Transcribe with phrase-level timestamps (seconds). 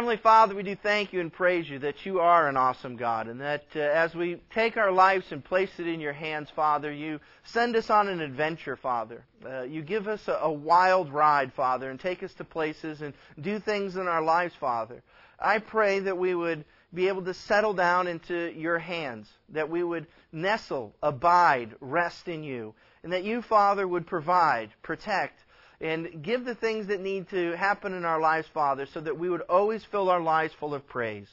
[0.00, 3.28] Heavenly Father, we do thank you and praise you that you are an awesome God,
[3.28, 6.90] and that uh, as we take our lives and place it in your hands, Father,
[6.90, 9.22] you send us on an adventure, Father.
[9.44, 13.12] Uh, you give us a, a wild ride, Father, and take us to places and
[13.38, 15.02] do things in our lives, Father.
[15.38, 19.82] I pray that we would be able to settle down into your hands, that we
[19.82, 25.44] would nestle, abide, rest in you, and that you, Father, would provide, protect,
[25.80, 29.30] and give the things that need to happen in our lives, Father, so that we
[29.30, 31.28] would always fill our lives full of praise.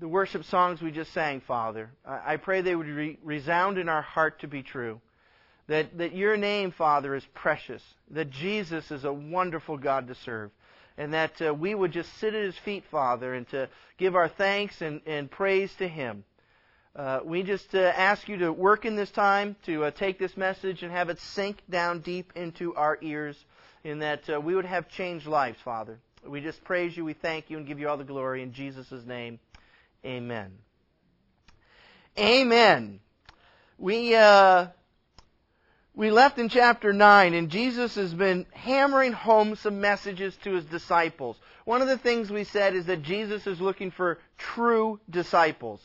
[0.00, 4.02] The worship songs we just sang, Father, I pray they would re- resound in our
[4.02, 5.00] heart to be true.
[5.68, 7.82] That, that your name, Father, is precious.
[8.10, 10.50] That Jesus is a wonderful God to serve.
[10.98, 14.28] And that uh, we would just sit at his feet, Father, and to give our
[14.28, 16.24] thanks and, and praise to him.
[16.94, 20.36] Uh, we just uh, ask you to work in this time to uh, take this
[20.36, 23.36] message and have it sink down deep into our ears,
[23.82, 25.98] in that uh, we would have changed lives, Father.
[26.26, 28.92] We just praise you, we thank you, and give you all the glory in Jesus'
[29.06, 29.38] name.
[30.04, 30.52] Amen.
[32.18, 33.00] Amen.
[33.78, 34.66] We uh,
[35.94, 40.64] we left in chapter 9, and Jesus has been hammering home some messages to his
[40.66, 41.38] disciples.
[41.64, 45.80] One of the things we said is that Jesus is looking for true disciples.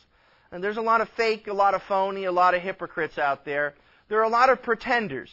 [0.50, 3.44] And there's a lot of fake, a lot of phony, a lot of hypocrites out
[3.44, 3.74] there.
[4.08, 5.30] There are a lot of pretenders.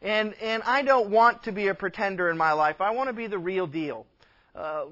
[0.00, 2.80] And, and I don't want to be a pretender in my life.
[2.80, 4.06] I want to be the real deal.
[4.54, 4.86] Uh,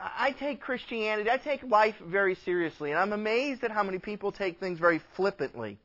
[0.00, 2.90] I take Christianity, I take life very seriously.
[2.90, 5.78] And I'm amazed at how many people take things very flippantly.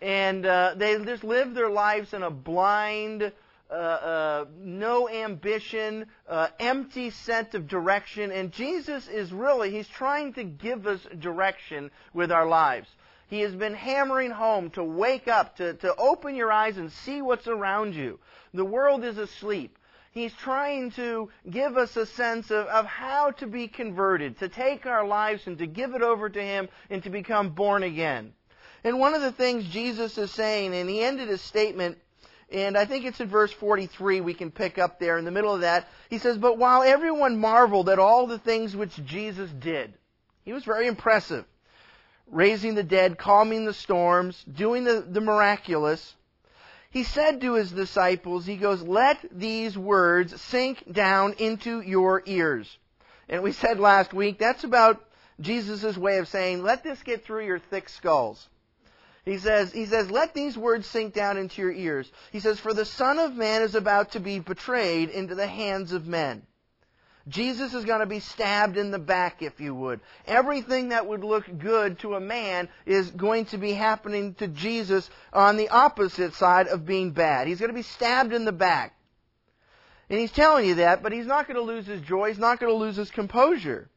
[0.00, 3.32] And uh, they just live their lives in a blind,
[3.70, 8.30] uh, uh, no ambition, uh, empty sense of direction.
[8.30, 12.88] And Jesus is really, He's trying to give us direction with our lives.
[13.28, 17.22] He has been hammering home to wake up, to, to open your eyes and see
[17.22, 18.20] what's around you.
[18.52, 19.78] The world is asleep.
[20.12, 24.86] He's trying to give us a sense of, of how to be converted, to take
[24.86, 28.34] our lives and to give it over to Him and to become born again.
[28.84, 31.96] And one of the things Jesus is saying, and he ended his statement
[32.52, 35.54] and I think it's in verse 43 we can pick up there in the middle
[35.54, 35.88] of that.
[36.10, 39.94] He says, But while everyone marveled at all the things which Jesus did,
[40.44, 41.44] he was very impressive.
[42.30, 46.14] Raising the dead, calming the storms, doing the, the miraculous.
[46.90, 52.78] He said to his disciples, He goes, Let these words sink down into your ears.
[53.28, 55.02] And we said last week, that's about
[55.40, 58.48] Jesus' way of saying, Let this get through your thick skulls.
[59.24, 62.10] He says, he says, let these words sink down into your ears.
[62.30, 65.92] He says, for the Son of Man is about to be betrayed into the hands
[65.92, 66.42] of men.
[67.26, 70.00] Jesus is going to be stabbed in the back, if you would.
[70.26, 75.08] Everything that would look good to a man is going to be happening to Jesus
[75.32, 77.46] on the opposite side of being bad.
[77.46, 78.94] He's going to be stabbed in the back.
[80.10, 82.28] And he's telling you that, but he's not going to lose his joy.
[82.28, 83.88] He's not going to lose his composure.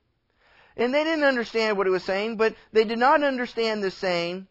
[0.77, 4.47] And they didn't understand what he was saying, but they did not understand this saying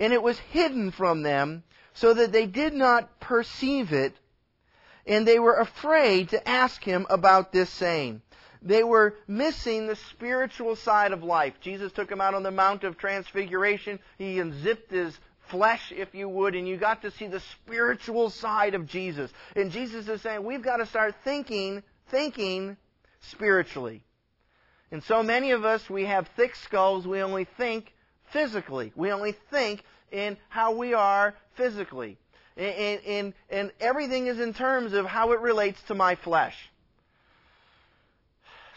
[0.00, 1.62] and it was hidden from them
[1.94, 4.14] so that they did not perceive it,
[5.06, 8.20] and they were afraid to ask him about this saying.
[8.62, 11.54] They were missing the spiritual side of life.
[11.60, 13.98] Jesus took him out on the Mount of Transfiguration.
[14.16, 15.16] He unzipped his
[15.48, 19.30] flesh, if you would, and you got to see the spiritual side of Jesus.
[19.54, 22.78] And Jesus is saying, we've got to start thinking, thinking
[23.20, 24.02] spiritually.
[24.90, 27.92] And so many of us, we have thick skulls, we only think
[28.34, 28.92] physically.
[28.96, 32.18] We only think in how we are physically.
[32.56, 36.56] And, and, and everything is in terms of how it relates to my flesh.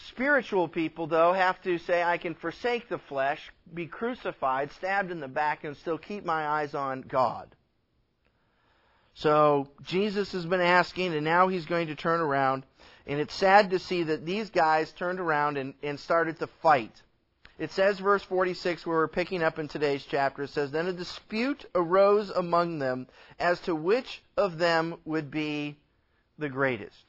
[0.10, 5.20] Spiritual people, though, have to say, I can forsake the flesh, be crucified, stabbed in
[5.20, 7.50] the back, and still keep my eyes on God.
[9.16, 12.64] So, Jesus has been asking, and now he's going to turn around.
[13.08, 16.92] And it's sad to see that these guys turned around and, and started to fight.
[17.58, 20.94] It says, verse 46, where we're picking up in today's chapter, it says, Then a
[20.94, 23.08] dispute arose among them
[23.40, 25.78] as to which of them would be
[26.38, 27.07] the greatest.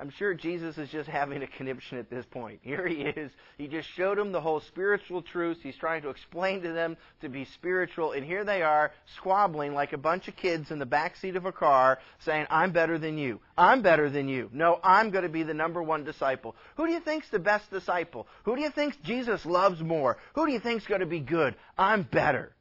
[0.00, 2.60] I'm sure Jesus is just having a conniption at this point.
[2.62, 3.32] Here he is.
[3.56, 5.58] He just showed them the whole spiritual truth.
[5.60, 8.12] He's trying to explain to them to be spiritual.
[8.12, 11.46] And here they are squabbling like a bunch of kids in the back seat of
[11.46, 13.40] a car saying, I'm better than you.
[13.56, 14.48] I'm better than you.
[14.52, 16.54] No, I'm going to be the number one disciple.
[16.76, 18.28] Who do you think's the best disciple?
[18.44, 20.16] Who do you think Jesus loves more?
[20.34, 21.56] Who do you think's going to be good?
[21.76, 22.54] I'm better.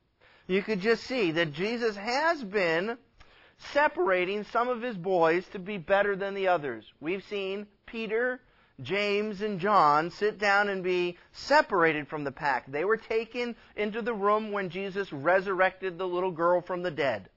[0.48, 2.98] You could just see that Jesus has been
[3.74, 6.86] separating some of his boys to be better than the others.
[7.00, 8.40] We've seen Peter,
[8.82, 12.72] James, and John sit down and be separated from the pack.
[12.72, 17.30] They were taken into the room when Jesus resurrected the little girl from the dead.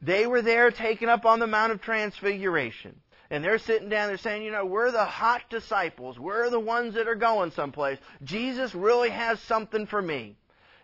[0.00, 3.00] They were there taken up on the Mount of Transfiguration.
[3.32, 6.18] and they're sitting down there saying, you know, we're the hot disciples.
[6.18, 7.98] We're the ones that are going someplace.
[8.22, 10.36] Jesus really has something for me.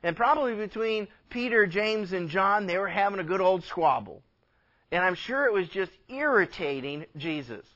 [0.03, 4.23] And probably between Peter, James, and John, they were having a good old squabble.
[4.91, 7.67] And I'm sure it was just irritating Jesus.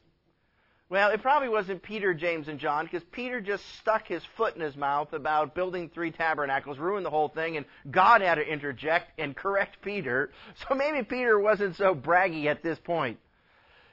[0.88, 4.61] Well, it probably wasn't Peter, James, and John, because Peter just stuck his foot in
[4.61, 9.19] his mouth about building three tabernacles, ruined the whole thing, and God had to interject
[9.19, 10.31] and correct Peter.
[10.69, 13.19] So maybe Peter wasn't so braggy at this point.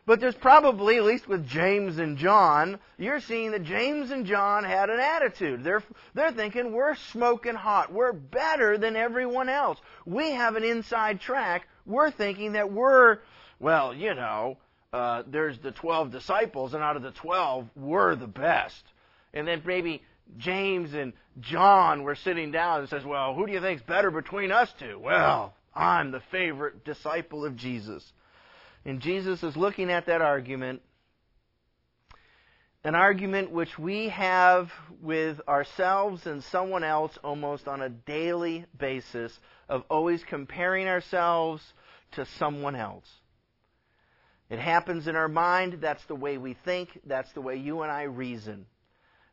[0.10, 4.64] But there's probably, at least with James and John, you're seeing that James and John
[4.64, 5.64] had an attitude.
[5.64, 5.84] They're,
[6.16, 7.94] they're thinking, we're smoking hot.
[7.94, 9.78] We're better than everyone else.
[10.08, 11.68] We have an inside track.
[11.86, 13.20] We're thinking that we're,
[13.60, 14.58] well, you know,
[14.92, 18.84] uh, there's the 12 disciples, and out of the 12, we're the best.
[19.36, 20.02] And then maybe
[20.40, 24.52] James and John were sitting down and says, well, who do you think's better between
[24.52, 24.98] us two?
[24.98, 28.12] Well, I'm the favorite disciple of Jesus.
[28.90, 30.82] And Jesus is looking at that argument,
[32.84, 39.32] an argument which we have with ourselves and someone else almost on a daily basis
[39.70, 41.62] of always comparing ourselves
[42.14, 43.06] to someone else.
[44.50, 45.78] It happens in our mind.
[45.82, 47.00] That's the way we think.
[47.06, 48.66] That's the way you and I reason.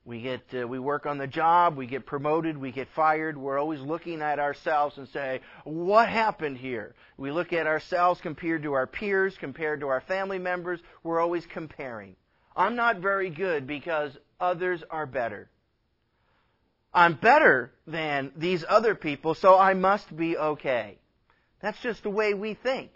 [0.06, 1.76] We get, uh, we work on the job.
[1.76, 2.56] We get promoted.
[2.56, 3.36] We get fired.
[3.36, 6.94] We're always looking at ourselves and say, what happened here?
[7.18, 10.78] We look at ourselves compared to our peers, compared to our family members.
[11.02, 12.14] We're always comparing.
[12.54, 15.50] I'm not very good because others are better.
[16.94, 20.98] I'm better than these other people, so I must be okay.
[21.60, 22.90] That's just the way we think.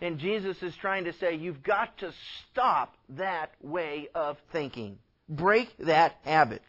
[0.00, 2.12] And Jesus is trying to say, you've got to
[2.50, 4.98] stop that way of thinking.
[5.28, 6.62] Break that habit.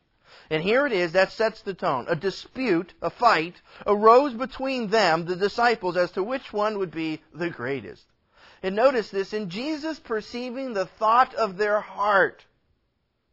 [0.49, 2.05] And here it is, that sets the tone.
[2.07, 3.55] A dispute, a fight,
[3.85, 8.05] arose between them, the disciples, as to which one would be the greatest.
[8.61, 12.45] And notice this, in Jesus perceiving the thought of their heart.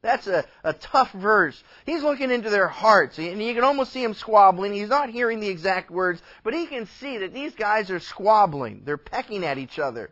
[0.03, 1.63] That's a, a tough verse.
[1.87, 4.73] He's looking into their hearts, and you can almost see him squabbling.
[4.73, 8.83] He's not hearing the exact words, but he can see that these guys are squabbling.
[8.85, 10.11] They're pecking at each other.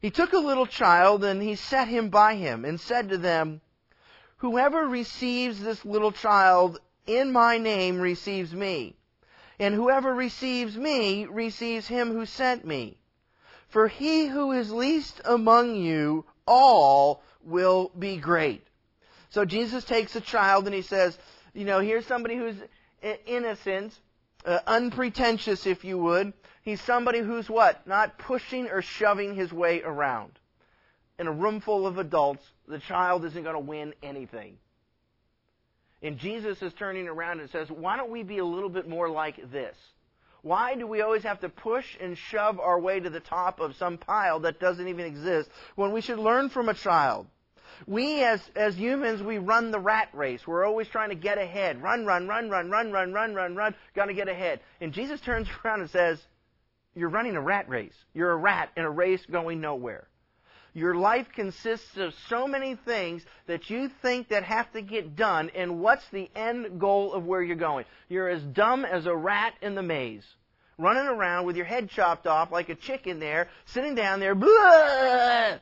[0.00, 3.60] He took a little child, and he set him by him, and said to them,
[4.38, 8.96] Whoever receives this little child in my name receives me,
[9.58, 12.98] and whoever receives me receives him who sent me.
[13.68, 18.66] For he who is least among you all will be great.
[19.30, 21.18] So Jesus takes a child and he says,
[21.52, 22.56] you know, here's somebody who's
[23.26, 23.98] innocent,
[24.44, 26.32] uh, unpretentious, if you would.
[26.62, 27.86] He's somebody who's what?
[27.86, 30.38] Not pushing or shoving his way around.
[31.18, 34.58] In a room full of adults, the child isn't going to win anything.
[36.02, 39.08] And Jesus is turning around and says, why don't we be a little bit more
[39.08, 39.76] like this?
[40.42, 43.74] Why do we always have to push and shove our way to the top of
[43.76, 47.26] some pile that doesn't even exist when we should learn from a child?
[47.86, 50.46] We as, as humans, we run the rat race.
[50.46, 51.82] We're always trying to get ahead.
[51.82, 53.74] Run, run, run, run, run, run, run, run, run.
[53.94, 54.60] Gotta get ahead.
[54.80, 56.24] And Jesus turns around and says,
[56.94, 57.96] you're running a rat race.
[58.14, 60.06] You're a rat in a race going nowhere.
[60.76, 65.50] Your life consists of so many things that you think that have to get done,
[65.54, 67.86] and what's the end goal of where you're going?
[68.10, 70.26] You're as dumb as a rat in the maze
[70.76, 75.56] running around with your head chopped off like a chicken there, sitting down there, blah,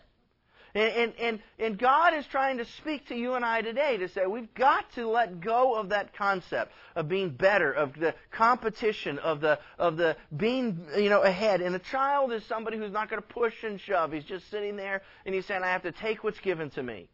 [0.75, 4.26] and, and, and, God is trying to speak to you and I today to say
[4.26, 9.40] we've got to let go of that concept of being better, of the competition, of
[9.40, 11.61] the, of the being, you know, ahead.
[11.61, 14.11] And a child is somebody who's not going to push and shove.
[14.11, 17.09] He's just sitting there and he's saying, I have to take what's given to me.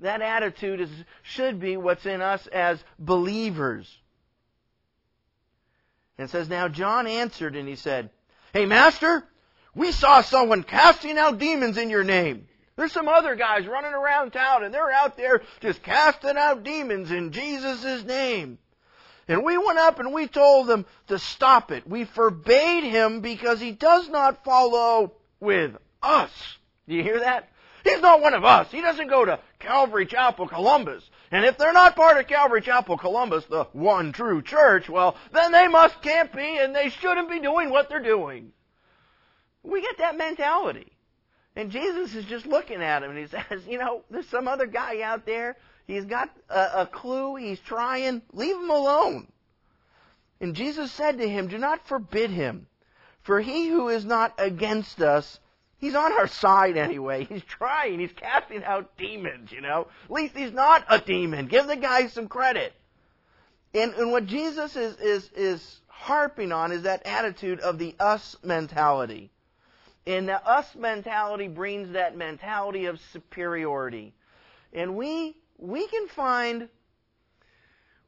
[0.00, 0.90] That attitude is,
[1.22, 3.88] should be what's in us as believers.
[6.18, 8.10] And says, Now John answered and he said,
[8.52, 9.22] Hey, Master,
[9.72, 12.48] we saw someone casting out demons in your name.
[12.76, 17.10] There's some other guys running around town and they're out there just casting out demons
[17.10, 18.58] in Jesus' name.
[19.28, 21.88] And we went up and we told them to stop it.
[21.88, 26.30] We forbade him because he does not follow with us.
[26.88, 27.48] Do you hear that?
[27.84, 28.70] He's not one of us.
[28.70, 31.08] He doesn't go to Calvary Chapel Columbus.
[31.30, 35.52] And if they're not part of Calvary Chapel Columbus, the one true church, well, then
[35.52, 38.52] they must can't be and they shouldn't be doing what they're doing.
[39.62, 40.93] We get that mentality.
[41.56, 44.66] And Jesus is just looking at him and he says, you know, there's some other
[44.66, 45.56] guy out there.
[45.86, 47.36] He's got a, a clue.
[47.36, 48.22] He's trying.
[48.32, 49.28] Leave him alone.
[50.40, 52.66] And Jesus said to him, do not forbid him.
[53.22, 55.38] For he who is not against us,
[55.78, 57.24] he's on our side anyway.
[57.30, 58.00] He's trying.
[58.00, 59.86] He's casting out demons, you know.
[60.04, 61.46] At least he's not a demon.
[61.46, 62.74] Give the guy some credit.
[63.72, 68.36] And, and what Jesus is, is, is harping on is that attitude of the us
[68.42, 69.30] mentality.
[70.06, 74.12] And the us mentality brings that mentality of superiority.
[74.72, 76.68] And we, we can find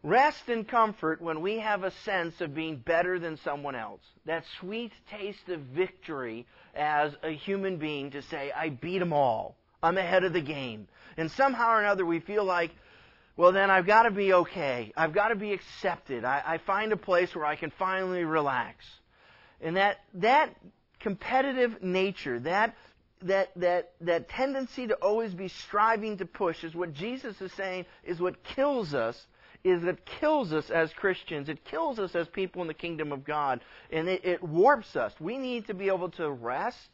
[0.03, 4.03] rest and comfort when we have a sense of being better than someone else.
[4.27, 9.57] That sweet taste of victory as a human being to say, I beat them all.
[9.83, 10.89] I'm ahead of the game.
[11.17, 12.71] And somehow or another we feel like,
[13.37, 14.93] well then I've got to be okay.
[14.97, 16.25] I've got to be accepted.
[16.25, 18.85] I, I find a place where I can finally relax.
[19.61, 20.55] And that, that
[21.01, 22.77] competitive nature, that,
[23.23, 27.87] that, that, that tendency to always be striving to push is what Jesus is saying
[28.05, 29.27] is what kills us
[29.65, 31.49] is it kills us as Christians.
[31.49, 33.61] It kills us as people in the kingdom of God.
[33.91, 35.13] And it, it warps us.
[35.19, 36.89] We need to be able to rest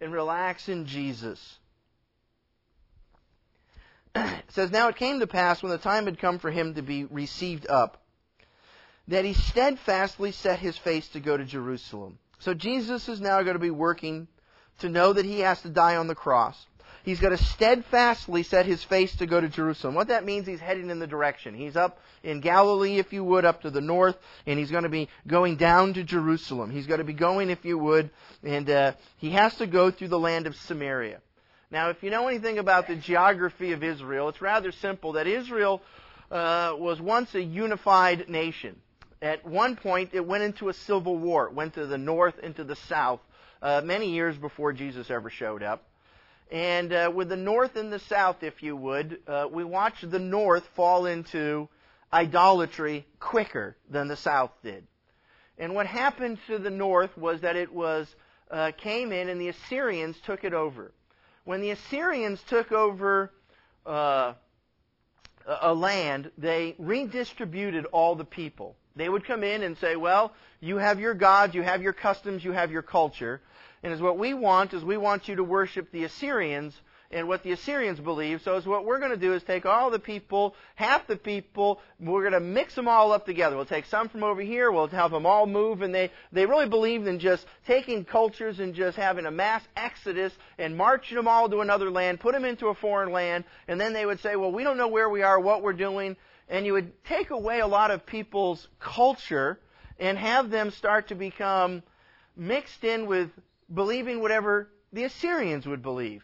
[0.00, 1.58] and relax in Jesus.
[4.14, 6.82] it says, Now it came to pass when the time had come for him to
[6.82, 8.02] be received up,
[9.08, 12.18] that he steadfastly set his face to go to Jerusalem.
[12.42, 14.26] So Jesus is now going to be working
[14.80, 16.66] to know that he has to die on the cross.
[17.04, 19.94] He's going to steadfastly set his face to go to Jerusalem.
[19.94, 21.54] What that means, he's heading in the direction.
[21.54, 24.88] He's up in Galilee, if you would, up to the north, and he's going to
[24.88, 26.70] be going down to Jerusalem.
[26.70, 28.10] He's going to be going, if you would,
[28.42, 31.20] and uh, he has to go through the land of Samaria.
[31.70, 35.80] Now, if you know anything about the geography of Israel, it's rather simple that Israel
[36.30, 38.80] uh, was once a unified nation.
[39.22, 41.46] At one point, it went into a civil war.
[41.46, 43.20] It went to the north and to the south
[43.62, 45.84] uh, many years before Jesus ever showed up.
[46.50, 50.18] And uh, with the north and the south, if you would, uh, we watched the
[50.18, 51.68] north fall into
[52.12, 54.88] idolatry quicker than the south did.
[55.56, 58.12] And what happened to the north was that it was
[58.50, 60.92] uh, came in and the Assyrians took it over.
[61.44, 63.30] When the Assyrians took over
[63.86, 64.34] uh,
[65.46, 68.76] a land, they redistributed all the people.
[68.96, 72.44] They would come in and say, "Well, you have your gods, you have your customs,
[72.44, 73.40] you have your culture."
[73.82, 76.80] And is what we want is we want you to worship the Assyrians
[77.12, 78.40] and what the Assyrians believe.
[78.42, 81.80] So is what we're going to do is take all the people, half the people,
[82.00, 83.56] we're going to mix them all up together.
[83.56, 86.68] We'll take some from over here, we'll have them all move, and they, they really
[86.68, 91.48] believed in just taking cultures and just having a mass exodus and marching them all
[91.48, 94.52] to another land, put them into a foreign land, and then they would say, well,
[94.52, 96.16] we don't know where we are, what we're doing,
[96.52, 99.58] and you would take away a lot of people's culture
[99.98, 101.82] and have them start to become
[102.36, 103.30] mixed in with
[103.72, 106.22] believing whatever the Assyrians would believe.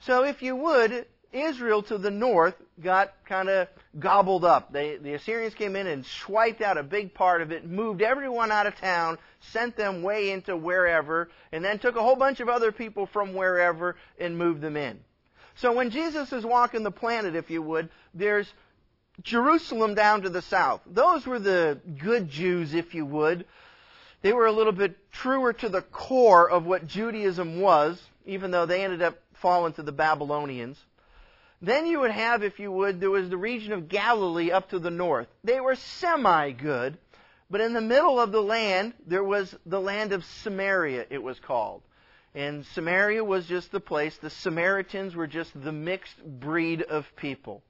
[0.00, 3.68] So if you would, Israel to the north got kind of
[3.98, 4.72] gobbled up.
[4.72, 8.50] They, the Assyrians came in and swiped out a big part of it, moved everyone
[8.50, 12.48] out of town, sent them way into wherever, and then took a whole bunch of
[12.48, 14.98] other people from wherever and moved them in.
[15.56, 18.50] So when Jesus is walking the planet, if you would, there's
[19.20, 20.80] Jerusalem down to the south.
[20.86, 23.44] Those were the good Jews, if you would,
[24.22, 28.66] they were a little bit truer to the core of what Judaism was, even though
[28.66, 30.78] they ended up falling to the Babylonians.
[31.60, 34.78] Then you would have, if you would, there was the region of Galilee up to
[34.78, 35.28] the north.
[35.44, 36.98] They were semi good,
[37.50, 41.38] but in the middle of the land, there was the land of Samaria, it was
[41.38, 41.82] called.
[42.34, 47.62] And Samaria was just the place, the Samaritans were just the mixed breed of people.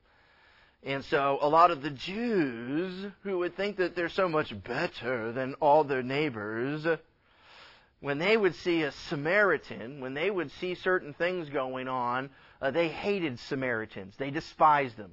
[0.85, 5.31] And so a lot of the Jews who would think that they're so much better
[5.33, 6.85] than all their neighbors,
[8.01, 12.73] when they would see a Samaritan, when they would see certain things going on, uh,
[12.73, 14.17] they hated Samaritans.
[14.17, 15.13] They despised them.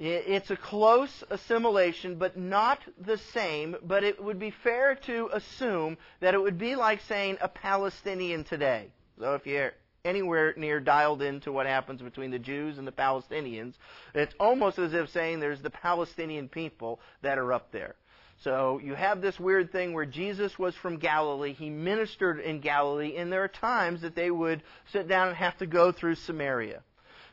[0.00, 3.74] It's a close assimilation, but not the same.
[3.82, 8.44] But it would be fair to assume that it would be like saying a Palestinian
[8.44, 8.92] today.
[9.18, 9.72] So if you're
[10.08, 13.74] anywhere near dialed into what happens between the Jews and the Palestinians.
[14.14, 17.94] It's almost as if saying there's the Palestinian people that are up there.
[18.42, 21.52] So you have this weird thing where Jesus was from Galilee.
[21.52, 24.62] He ministered in Galilee, and there are times that they would
[24.92, 26.82] sit down and have to go through Samaria.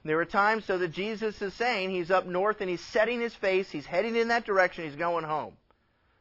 [0.03, 3.33] There are times so that Jesus is saying he's up north and he's setting his
[3.33, 5.53] face, he's heading in that direction, he's going home.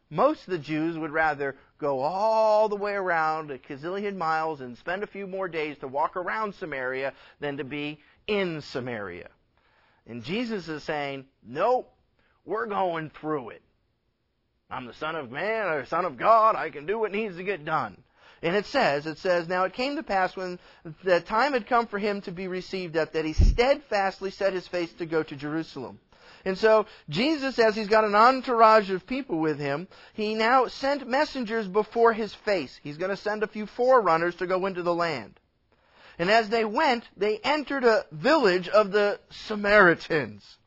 [0.08, 4.78] Most of the Jews would rather go all the way around a gazillion miles and
[4.78, 9.28] spend a few more days to walk around Samaria than to be in Samaria.
[10.06, 11.92] And Jesus is saying, nope,
[12.44, 13.62] we're going through it.
[14.70, 16.56] I'm the Son of Man or Son of God.
[16.56, 18.02] I can do what needs to get done.
[18.42, 20.58] And it says, it says, Now it came to pass when
[21.02, 24.68] the time had come for him to be received up that he steadfastly set his
[24.68, 25.98] face to go to Jerusalem.
[26.44, 31.08] And so Jesus, as he's got an entourage of people with him, he now sent
[31.08, 32.78] messengers before his face.
[32.82, 35.40] He's going to send a few forerunners to go into the land.
[36.18, 40.58] And as they went, they entered a village of the Samaritans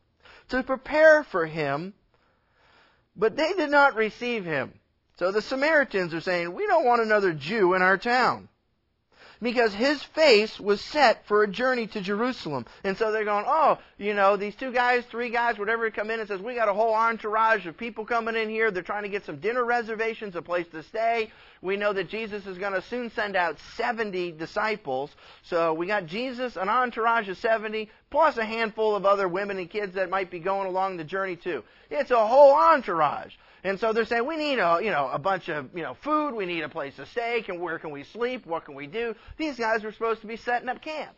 [0.48, 1.94] to prepare for him,
[3.16, 4.74] but they did not receive him.
[5.18, 8.48] So the Samaritans are saying, we don't want another Jew in our town.
[9.40, 12.66] Because his face was set for a journey to Jerusalem.
[12.84, 16.20] And so they're going, oh, you know, these two guys, three guys, whatever, come in
[16.20, 18.70] and says, we got a whole entourage of people coming in here.
[18.70, 21.30] They're trying to get some dinner reservations, a place to stay.
[21.62, 25.10] We know that Jesus is going to soon send out 70 disciples.
[25.42, 29.70] So we got Jesus, an entourage of 70, plus a handful of other women and
[29.70, 31.64] kids that might be going along the journey too.
[31.90, 33.34] It's a whole entourage.
[33.64, 36.34] And so they're saying we need a you know a bunch of you know food,
[36.34, 38.46] we need a place to stay, and where can we sleep?
[38.46, 39.14] What can we do?
[39.36, 41.16] These guys were supposed to be setting up camp.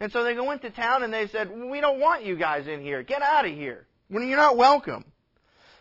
[0.00, 2.80] And so they go into town and they said, We don't want you guys in
[2.80, 3.02] here.
[3.02, 3.86] Get out of here.
[4.08, 5.04] When you're not welcome.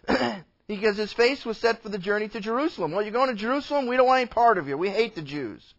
[0.67, 2.91] because his face was set for the journey to Jerusalem.
[2.91, 3.87] Well, you're going to Jerusalem?
[3.87, 4.77] We don't want any part of you.
[4.77, 5.73] We hate the Jews.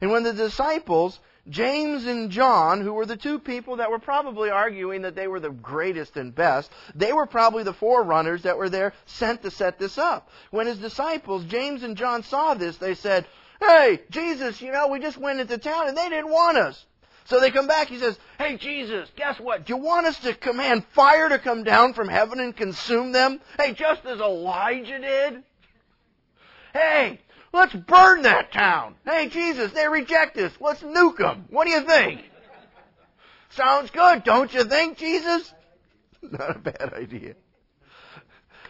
[0.00, 4.48] And when the disciples James and John, who were the two people that were probably
[4.48, 8.70] arguing that they were the greatest and best, they were probably the forerunners that were
[8.70, 10.30] there sent to set this up.
[10.50, 13.26] When his disciples, James and John, saw this, they said,
[13.60, 16.86] Hey, Jesus, you know, we just went into town and they didn't want us.
[17.26, 19.66] So they come back, he says, Hey, Jesus, guess what?
[19.66, 23.40] Do you want us to command fire to come down from heaven and consume them?
[23.58, 25.42] Hey, just as Elijah did?
[26.72, 27.20] Hey,
[27.54, 28.96] Let's burn that town.
[29.06, 30.50] Hey, Jesus, they reject us.
[30.58, 31.44] Let's nuke them.
[31.50, 32.20] What do you think?
[33.50, 35.54] Sounds good, don't you think, Jesus?
[36.22, 37.36] Not a bad idea.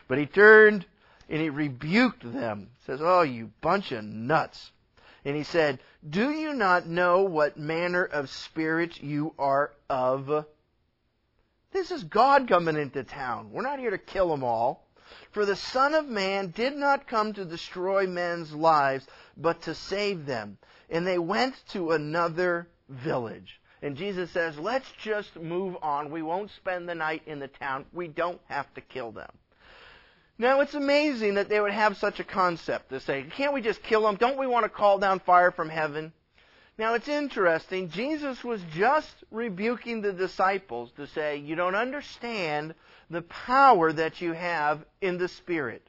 [0.06, 0.84] But he turned
[1.30, 2.68] and he rebuked them.
[2.84, 4.70] Says, Oh, you bunch of nuts.
[5.24, 10.44] And he said, Do you not know what manner of spirit you are of?
[11.72, 13.50] This is God coming into town.
[13.50, 14.83] We're not here to kill them all.
[15.32, 19.06] For the Son of Man did not come to destroy men's lives,
[19.36, 20.58] but to save them.
[20.90, 23.60] And they went to another village.
[23.82, 26.10] And Jesus says, let's just move on.
[26.10, 27.84] We won't spend the night in the town.
[27.92, 29.30] We don't have to kill them.
[30.38, 33.82] Now, it's amazing that they would have such a concept to say, can't we just
[33.82, 34.16] kill them?
[34.16, 36.12] Don't we want to call down fire from heaven?
[36.76, 37.90] Now, it's interesting.
[37.90, 42.74] Jesus was just rebuking the disciples to say, you don't understand
[43.14, 45.86] the power that you have in the Spirit.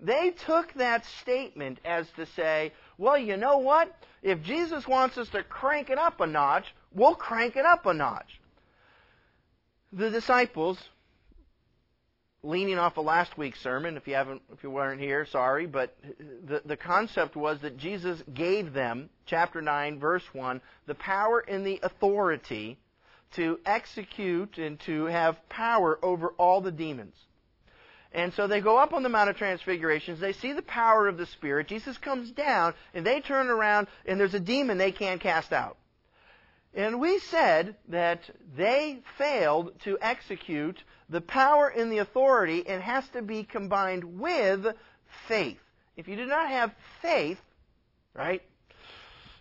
[0.00, 3.94] They took that statement as to say, well, you know what?
[4.22, 7.94] If Jesus wants us to crank it up a notch, we'll crank it up a
[7.94, 8.40] notch.
[9.92, 10.78] The disciples,
[12.42, 15.96] leaning off of last week's sermon, if you haven't, if you weren't here, sorry, but
[16.46, 21.64] the, the concept was that Jesus gave them, chapter 9, verse 1, the power and
[21.64, 22.78] the authority
[23.36, 27.14] to execute and to have power over all the demons.
[28.12, 30.20] And so they go up on the Mount of Transfigurations.
[30.20, 31.66] They see the power of the Spirit.
[31.66, 35.76] Jesus comes down, and they turn around, and there's a demon they can't cast out.
[36.74, 38.22] And we said that
[38.56, 44.66] they failed to execute the power and the authority, and has to be combined with
[45.26, 45.60] faith.
[45.96, 47.40] If you do not have faith,
[48.14, 48.42] right,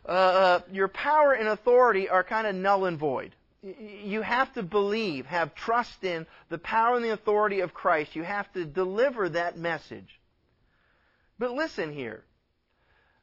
[0.07, 4.63] uh, uh your power and authority are kind of null and void you have to
[4.63, 8.15] believe, have trust in the power and the authority of Christ.
[8.15, 10.19] You have to deliver that message.
[11.39, 12.23] But listen here.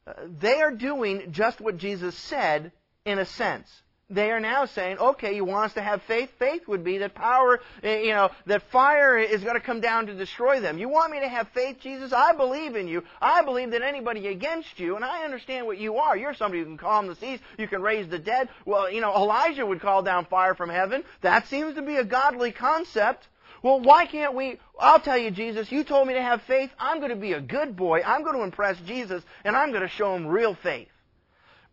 [0.07, 2.71] Uh, they are doing just what Jesus said
[3.05, 3.69] in a sense
[4.11, 6.29] they are now saying, okay, you want us to have faith?
[6.37, 10.07] Faith would be that power, eh, you know, that fire is going to come down
[10.07, 10.77] to destroy them.
[10.77, 12.13] You want me to have faith, Jesus?
[12.13, 13.03] I believe in you.
[13.21, 16.17] I believe that anybody against you, and I understand what you are.
[16.17, 17.39] You're somebody who can calm the seas.
[17.57, 18.49] You can raise the dead.
[18.65, 21.03] Well, you know, Elijah would call down fire from heaven.
[21.21, 23.27] That seems to be a godly concept.
[23.63, 24.59] Well, why can't we?
[24.79, 26.71] I'll tell you, Jesus, you told me to have faith.
[26.79, 28.01] I'm going to be a good boy.
[28.03, 30.87] I'm going to impress Jesus, and I'm going to show him real faith.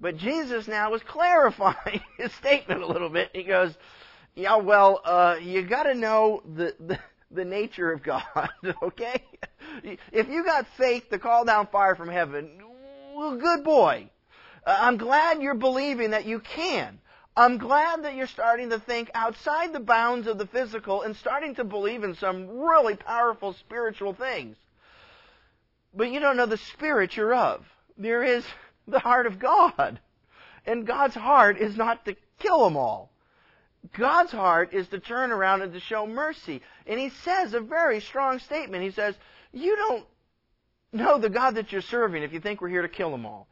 [0.01, 3.31] But Jesus now was clarifying his statement a little bit.
[3.35, 3.77] He goes,
[4.35, 6.99] "Yeah, well, uh, you got to know the, the
[7.31, 8.23] the nature of God,
[8.83, 9.23] okay?
[10.13, 12.61] If you got faith to call down fire from heaven,
[13.15, 14.09] well, good boy.
[14.65, 17.01] Uh, I'm glad you're believing that you can.
[17.37, 21.55] I'm glad that you're starting to think outside the bounds of the physical and starting
[21.57, 24.57] to believe in some really powerful spiritual things.
[25.95, 27.65] But you don't know the spirit you're of.
[27.97, 28.45] There is
[28.89, 30.01] the heart of God.
[30.67, 33.11] And God's heart is not to kill them all.
[33.97, 36.63] God's heart is to turn around and to show mercy.
[36.87, 38.83] And he says a very strong statement.
[38.83, 39.15] He says,
[39.53, 40.05] You don't
[40.93, 43.47] know the God that you're serving if you think we're here to kill them all.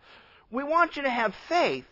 [0.50, 1.86] We want you to have faith,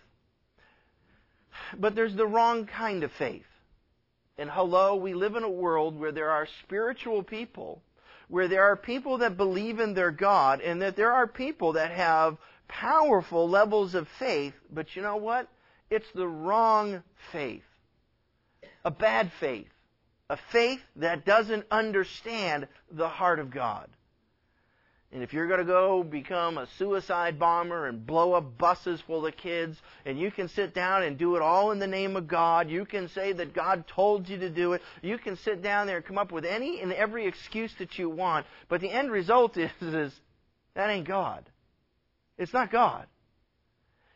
[1.76, 3.46] but there's the wrong kind of faith.
[4.36, 7.82] And hello, we live in a world where there are spiritual people,
[8.28, 11.92] where there are people that believe in their God, and that there are people that
[11.92, 12.36] have
[12.80, 15.48] powerful levels of faith, but you know what?
[15.90, 17.62] It's the wrong faith.
[18.84, 19.68] A bad faith.
[20.28, 23.88] A faith that doesn't understand the heart of God.
[25.12, 29.24] And if you're going to go become a suicide bomber and blow up buses full
[29.24, 32.26] of kids, and you can sit down and do it all in the name of
[32.26, 35.86] God, you can say that God told you to do it, you can sit down
[35.86, 39.12] there and come up with any and every excuse that you want, but the end
[39.12, 40.12] result is, is
[40.74, 41.48] that ain't God.
[42.38, 43.06] It's not God.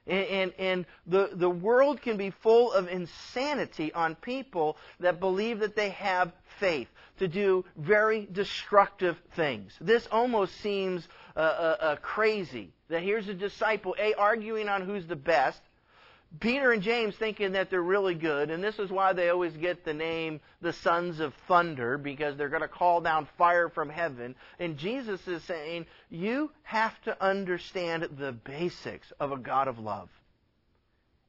[0.06, 5.60] And, and, and, the, the world can be full of insanity on people that believe
[5.60, 9.72] that they have faith to do very destructive things.
[9.80, 12.72] This almost seems uh, uh, uh, crazy.
[12.88, 15.60] That here's a disciple, A, arguing on who's the best.
[16.40, 19.84] Peter and James thinking that they're really good, and this is why they always get
[19.84, 24.34] the name the sons of thunder, because they're going to call down fire from heaven.
[24.58, 30.10] And Jesus is saying, you have to understand the basics of a God of love.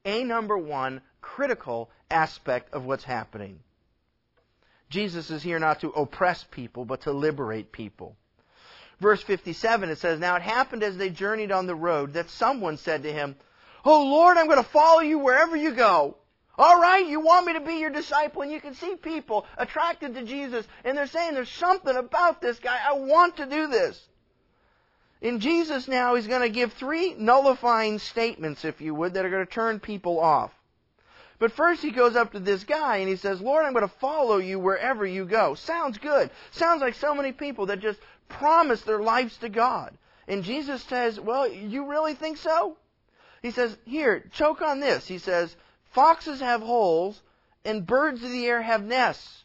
[0.03, 3.59] A number one critical aspect of what's happening.
[4.89, 8.15] Jesus is here not to oppress people, but to liberate people.
[8.99, 12.77] Verse 57, it says, Now it happened as they journeyed on the road that someone
[12.77, 13.35] said to him,
[13.85, 16.15] Oh Lord, I'm going to follow you wherever you go.
[16.57, 20.15] All right, you want me to be your disciple, and you can see people attracted
[20.15, 22.77] to Jesus, and they're saying, There's something about this guy.
[22.85, 24.05] I want to do this.
[25.21, 29.29] In Jesus now, he's going to give three nullifying statements, if you would, that are
[29.29, 30.51] going to turn people off.
[31.39, 33.93] But first he goes up to this guy and he says, Lord, I'm going to
[33.95, 35.55] follow you wherever you go.
[35.55, 36.29] Sounds good.
[36.51, 39.97] Sounds like so many people that just promise their lives to God.
[40.27, 42.75] And Jesus says, Well, you really think so?
[43.41, 45.07] He says, Here, choke on this.
[45.07, 45.55] He says,
[45.91, 47.21] Foxes have holes
[47.65, 49.43] and birds of the air have nests,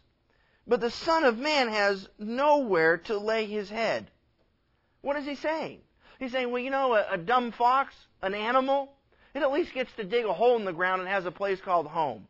[0.66, 4.10] but the Son of Man has nowhere to lay his head.
[5.00, 5.80] What is he saying?
[6.18, 8.94] He's saying, well, you know, a, a dumb fox, an animal,
[9.34, 11.60] it at least gets to dig a hole in the ground and has a place
[11.60, 12.28] called home.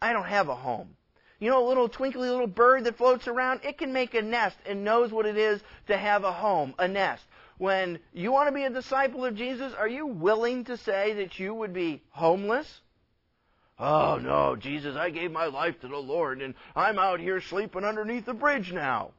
[0.00, 0.96] I don't have a home.
[1.38, 4.56] You know, a little twinkly little bird that floats around, it can make a nest
[4.64, 7.24] and knows what it is to have a home, a nest.
[7.58, 11.38] When you want to be a disciple of Jesus, are you willing to say that
[11.38, 12.80] you would be homeless?
[13.78, 17.84] Oh no, Jesus, I gave my life to the Lord and I'm out here sleeping
[17.84, 19.12] underneath the bridge now.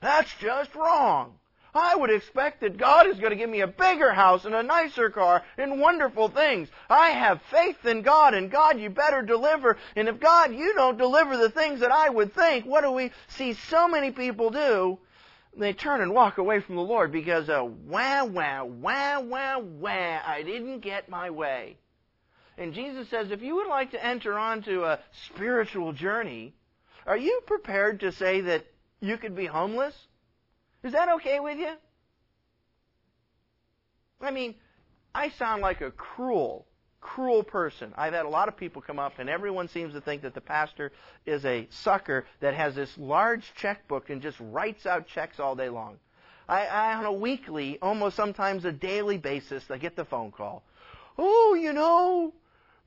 [0.00, 1.38] That's just wrong.
[1.74, 4.62] I would expect that God is going to give me a bigger house and a
[4.62, 6.68] nicer car and wonderful things.
[6.90, 9.78] I have faith in God, and God, you better deliver.
[9.96, 13.10] And if God, you don't deliver the things that I would think, what do we
[13.28, 14.98] see so many people do?
[15.56, 20.20] They turn and walk away from the Lord because of wah, wah, wah, wah, wah,
[20.26, 21.76] I didn't get my way.
[22.56, 26.54] And Jesus says, if you would like to enter onto a spiritual journey,
[27.06, 28.66] are you prepared to say that
[29.00, 29.94] you could be homeless?
[30.82, 31.72] Is that okay with you?
[34.20, 34.54] I mean,
[35.14, 36.66] I sound like a cruel,
[37.02, 37.92] cruel person.
[37.98, 40.40] I've had a lot of people come up, and everyone seems to think that the
[40.40, 40.92] pastor
[41.26, 45.68] is a sucker that has this large checkbook and just writes out checks all day
[45.68, 45.98] long.
[46.48, 50.62] I, I on a weekly, almost sometimes a daily basis, I get the phone call.
[51.18, 52.32] Oh, you know,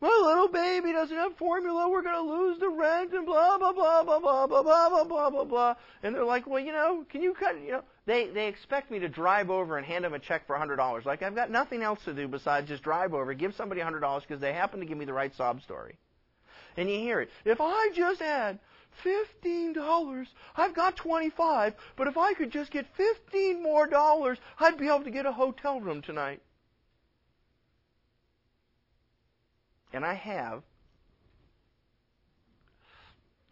[0.05, 1.89] my little baby doesn't have formula.
[1.89, 5.03] We're going to lose the rent and blah, blah, blah, blah, blah, blah, blah, blah,
[5.03, 5.75] blah, blah, blah.
[6.03, 8.99] And they're like, well, you know, can you cut, you know, they, they expect me
[8.99, 11.05] to drive over and hand them a check for $100.
[11.05, 14.39] Like, I've got nothing else to do besides just drive over, give somebody $100 because
[14.39, 15.97] they happen to give me the right sob story.
[16.77, 17.29] And you hear it.
[17.43, 18.59] If I just had
[19.03, 24.87] $15, I've got 25, but if I could just get 15 more dollars, I'd be
[24.87, 26.41] able to get a hotel room tonight.
[29.95, 30.61] And I have,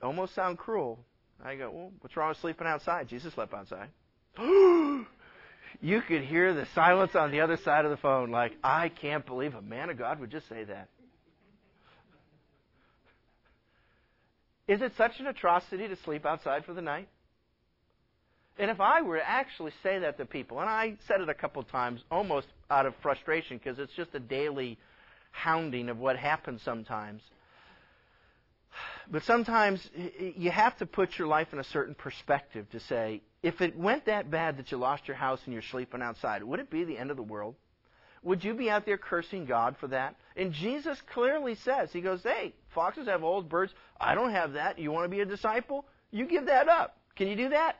[0.01, 0.99] almost sound cruel.
[1.43, 3.08] I go, well, what's wrong with sleeping outside?
[3.08, 3.89] Jesus slept outside.
[5.82, 9.25] you could hear the silence on the other side of the phone, like, I can't
[9.25, 10.89] believe a man of God would just say that.
[14.67, 17.10] Is it such an atrocity to sleep outside for the night?
[18.58, 21.34] And if I were to actually say that to people, and I said it a
[21.34, 24.77] couple times almost out of frustration because it's just a daily
[25.34, 27.22] hounding of what happens sometimes.
[29.12, 33.60] But sometimes you have to put your life in a certain perspective to say, if
[33.60, 36.69] it went that bad that you lost your house and you're sleeping outside, would it
[36.69, 37.56] be the end of the world?
[38.24, 40.15] Would you be out there cursing God for that?
[40.38, 43.74] And Jesus clearly says, He goes, Hey, foxes have old birds.
[44.00, 44.80] I don't have that.
[44.80, 45.86] You want to be a disciple?
[46.10, 46.98] You give that up.
[47.17, 47.76] Can you do that?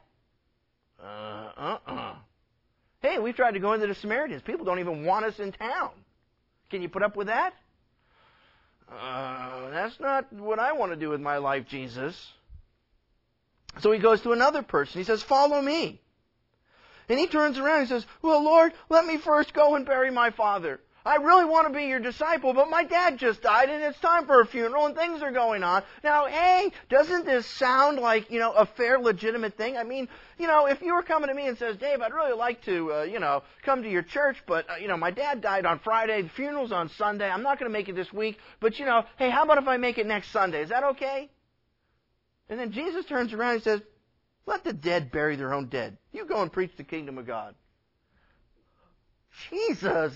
[1.02, 2.16] Uh uh uh.
[3.02, 4.42] Hey, we've tried to go into the Samaritans.
[4.42, 5.92] People don't even want us in town.
[6.74, 7.54] Can you put up with that?
[8.92, 12.32] Uh, that's not what I want to do with my life, Jesus.
[13.82, 15.00] So he goes to another person.
[15.00, 16.02] He says, Follow me.
[17.08, 20.32] And he turns around and says, Well, Lord, let me first go and bury my
[20.32, 20.80] father.
[21.06, 24.26] I really want to be your disciple, but my dad just died and it's time
[24.26, 25.84] for a funeral and things are going on.
[26.02, 29.76] Now, hey, doesn't this sound like, you know, a fair, legitimate thing?
[29.76, 32.38] I mean, you know, if you were coming to me and says, Dave, I'd really
[32.38, 35.42] like to, uh, you know, come to your church, but, uh, you know, my dad
[35.42, 38.40] died on Friday, the funeral's on Sunday, I'm not going to make it this week,
[38.62, 40.62] but, you know, hey, how about if I make it next Sunday?
[40.62, 41.30] Is that okay?
[42.50, 43.82] And then Jesus turns around and says,
[44.46, 45.98] let the dead bury their own dead.
[46.14, 47.56] You go and preach the kingdom of God.
[49.50, 50.16] Jesus.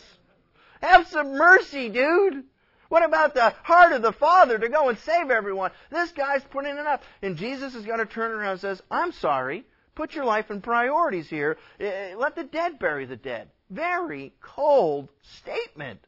[0.82, 2.44] Have some mercy, dude.
[2.90, 5.72] What about the heart of the Father to go and save everyone?
[5.90, 7.04] This guy's putting it up.
[7.22, 9.66] And Jesus is going to turn around and says, I'm sorry.
[9.96, 11.58] Put your life in priorities here.
[11.80, 13.50] Eh, eh, let the dead bury the dead.
[13.70, 16.00] Very cold statement.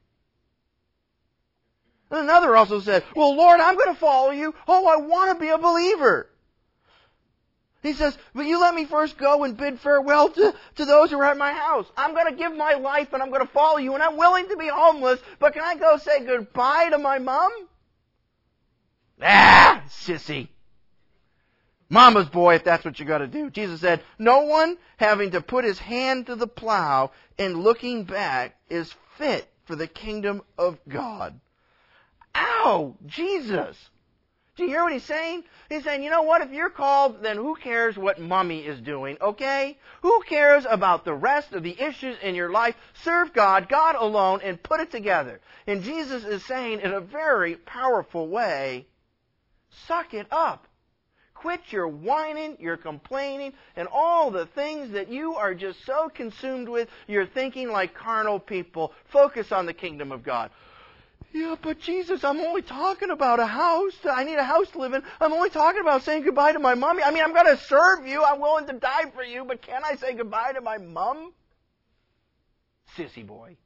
[2.11, 4.53] And another also said, Well, Lord, I'm going to follow you.
[4.67, 6.29] Oh, I want to be a believer.
[7.81, 11.19] He says, Will you let me first go and bid farewell to, to those who
[11.19, 11.85] are at my house?
[11.95, 14.49] I'm going to give my life and I'm going to follow you and I'm willing
[14.49, 17.51] to be homeless, but can I go say goodbye to my mom?
[19.21, 20.49] Ah, sissy.
[21.89, 23.49] Mama's boy, if that's what you got to do.
[23.49, 28.55] Jesus said, No one having to put his hand to the plow and looking back
[28.69, 31.39] is fit for the kingdom of God.
[32.35, 32.95] Ow!
[33.05, 33.89] Jesus!
[34.59, 35.45] Do you hear what he's saying?
[35.69, 36.41] He's saying, you know what?
[36.41, 39.77] If you're called, then who cares what mommy is doing, okay?
[40.01, 42.75] Who cares about the rest of the issues in your life?
[43.01, 45.39] Serve God, God alone, and put it together.
[45.65, 48.85] And Jesus is saying in a very powerful way,
[49.87, 50.67] suck it up.
[51.35, 56.67] Quit your whining, your complaining, and all the things that you are just so consumed
[56.67, 56.89] with.
[57.07, 58.91] You're thinking like carnal people.
[59.05, 60.51] Focus on the kingdom of God.
[61.31, 63.93] Yeah, but Jesus, I'm only talking about a house.
[64.03, 65.03] I need a house to live in.
[65.21, 67.03] I'm only talking about saying goodbye to my mommy.
[67.03, 68.23] I mean, I'm going to serve you.
[68.23, 71.33] I'm willing to die for you, but can I say goodbye to my mom?
[72.97, 73.57] Sissy boy.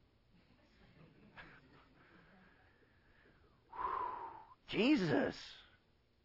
[4.68, 5.34] Jesus.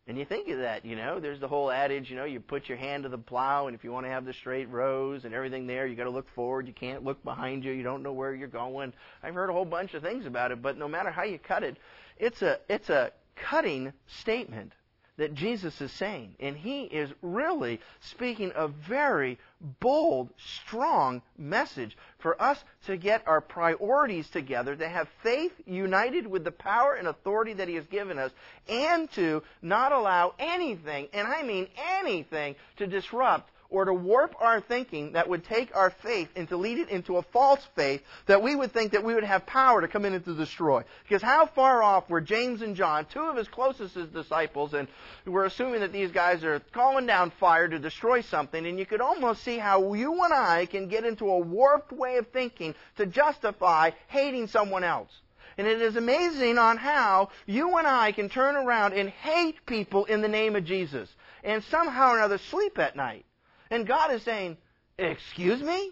[0.09, 2.67] And you think of that, you know, there's the whole adage, you know, you put
[2.67, 5.35] your hand to the plow, and if you want to have the straight rows and
[5.35, 6.65] everything there, you got to look forward.
[6.65, 7.71] You can't look behind you.
[7.73, 8.91] You don't know where you're going.
[9.21, 11.61] I've heard a whole bunch of things about it, but no matter how you cut
[11.61, 11.77] it,
[12.17, 14.73] it's a it's a cutting statement
[15.19, 16.35] that Jesus is saying.
[16.39, 19.37] And he is really speaking a very
[19.79, 26.43] bold, strong message for us to get our priorities together, to have faith united with
[26.43, 28.31] the power and authority that he has given us,
[28.67, 31.67] and to not allow anything, and I mean
[31.99, 36.57] anything, to disrupt or to warp our thinking that would take our faith and to
[36.57, 39.81] lead it into a false faith that we would think that we would have power
[39.81, 40.83] to come in and to destroy.
[41.03, 44.87] Because how far off were James and John, two of his closest disciples, and
[45.25, 49.01] we're assuming that these guys are calling down fire to destroy something, and you could
[49.01, 53.05] almost see how you and I can get into a warped way of thinking to
[53.05, 55.11] justify hating someone else.
[55.57, 60.05] And it is amazing on how you and I can turn around and hate people
[60.05, 61.09] in the name of Jesus
[61.43, 63.25] and somehow or another sleep at night.
[63.69, 64.57] And God is saying,
[64.97, 65.91] Excuse me?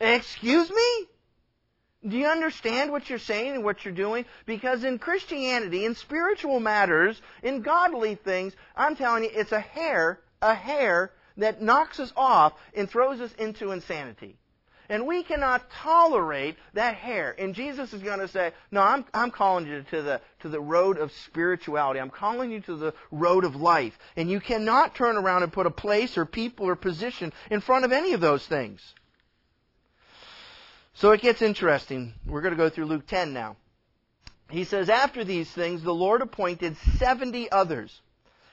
[0.00, 1.06] Excuse me?
[2.06, 4.26] Do you understand what you're saying and what you're doing?
[4.44, 10.20] Because in Christianity, in spiritual matters, in godly things, I'm telling you, it's a hair,
[10.40, 14.36] a hair that knocks us off and throws us into insanity.
[14.88, 17.34] And we cannot tolerate that hair.
[17.38, 20.60] And Jesus is going to say, No, I'm, I'm calling you to the, to the
[20.60, 22.00] road of spirituality.
[22.00, 23.98] I'm calling you to the road of life.
[24.16, 27.84] And you cannot turn around and put a place or people or position in front
[27.84, 28.80] of any of those things.
[30.94, 32.14] So it gets interesting.
[32.26, 33.56] We're going to go through Luke 10 now.
[34.48, 38.00] He says, After these things, the Lord appointed 70 others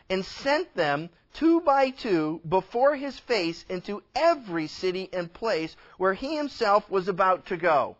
[0.10, 6.13] and sent them two by two before his face into every city and place where
[6.13, 7.98] he himself was about to go.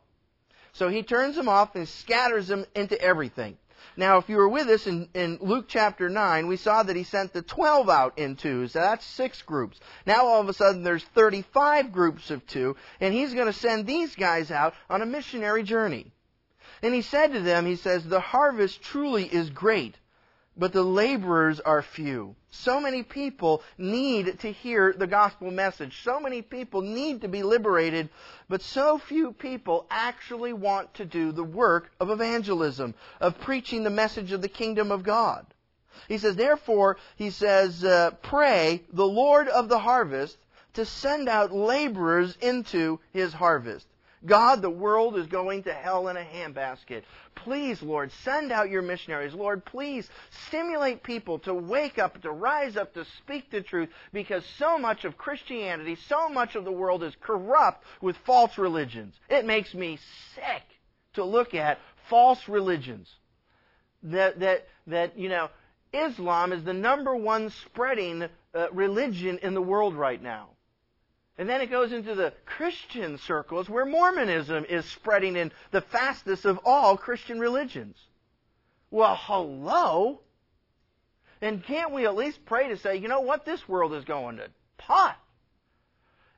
[0.74, 3.58] So he turns them off and scatters them into everything.
[3.96, 7.04] Now, if you were with us in, in Luke chapter 9, we saw that he
[7.04, 8.72] sent the 12 out in twos.
[8.72, 9.80] So that's six groups.
[10.06, 13.86] Now, all of a sudden, there's 35 groups of two, and he's going to send
[13.86, 16.12] these guys out on a missionary journey.
[16.82, 19.96] And he said to them, he says, The harvest truly is great,
[20.56, 22.36] but the laborers are few.
[22.52, 26.04] So many people need to hear the gospel message.
[26.04, 28.10] So many people need to be liberated,
[28.48, 33.90] but so few people actually want to do the work of evangelism, of preaching the
[33.90, 35.46] message of the kingdom of God.
[36.08, 40.38] He says, therefore, he says, uh, pray the Lord of the harvest
[40.74, 43.88] to send out laborers into his harvest.
[44.26, 47.04] God, the world is going to hell in a handbasket.
[47.36, 49.34] Please, Lord, send out your missionaries.
[49.34, 50.10] Lord, please
[50.48, 55.04] stimulate people to wake up, to rise up, to speak the truth, because so much
[55.04, 59.16] of Christianity, so much of the world is corrupt with false religions.
[59.30, 60.00] It makes me
[60.36, 60.64] sick
[61.14, 63.10] to look at false religions.
[64.04, 65.50] That, that, that, you know,
[65.94, 70.50] Islam is the number one spreading uh, religion in the world right now.
[71.38, 76.46] And then it goes into the Christian circles where Mormonism is spreading in the fastest
[76.46, 77.98] of all Christian religions.
[78.92, 80.22] Well, hello?
[81.42, 84.38] And can't we at least pray to say, you know what, this world is going
[84.38, 85.18] to pot?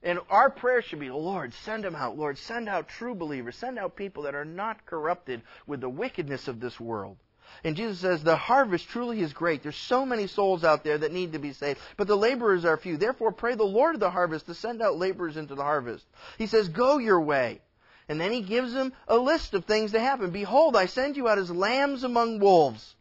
[0.01, 2.17] And our prayer should be, Lord, send them out.
[2.17, 3.55] Lord, send out true believers.
[3.55, 7.17] Send out people that are not corrupted with the wickedness of this world.
[7.63, 9.63] And Jesus says, the harvest truly is great.
[9.63, 12.77] There's so many souls out there that need to be saved, but the laborers are
[12.77, 12.97] few.
[12.97, 16.05] Therefore, pray the Lord of the harvest to send out laborers into the harvest.
[16.37, 17.61] He says, go your way.
[18.07, 20.29] And then he gives them a list of things to happen.
[20.29, 22.95] Behold, I send you out as lambs among wolves.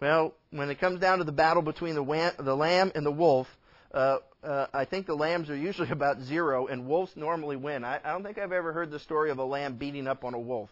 [0.00, 3.48] Well, when it comes down to the battle between the, the lamb and the wolf,
[3.92, 7.84] uh, uh, I think the lambs are usually about zero, and wolves normally win.
[7.84, 10.34] I, I don't think I've ever heard the story of a lamb beating up on
[10.34, 10.70] a wolf.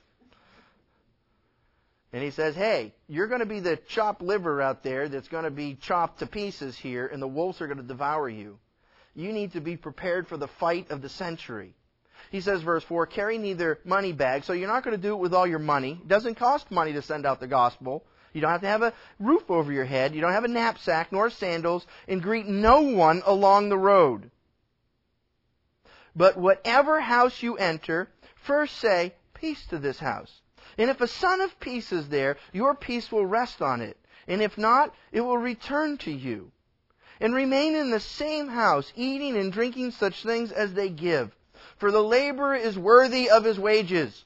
[2.16, 5.44] And he says, Hey, you're going to be the chopped liver out there that's going
[5.44, 8.59] to be chopped to pieces here, and the wolves are going to devour you.
[9.14, 11.74] You need to be prepared for the fight of the century.
[12.31, 15.18] He says, verse 4, carry neither money bag, so you're not going to do it
[15.18, 16.00] with all your money.
[16.00, 18.02] It doesn't cost money to send out the gospel.
[18.33, 20.14] You don't have to have a roof over your head.
[20.14, 24.31] You don't have a knapsack nor sandals, and greet no one along the road.
[26.14, 30.40] But whatever house you enter, first say, Peace to this house.
[30.78, 33.96] And if a son of peace is there, your peace will rest on it.
[34.28, 36.50] And if not, it will return to you.
[37.20, 41.34] And remain in the same house, eating and drinking such things as they give.
[41.78, 44.24] For the laborer is worthy of his wages.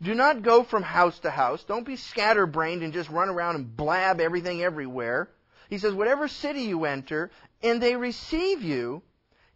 [0.00, 1.64] Do not go from house to house.
[1.64, 5.28] Don't be scatterbrained and just run around and blab everything everywhere.
[5.68, 7.30] He says, whatever city you enter,
[7.62, 9.02] and they receive you,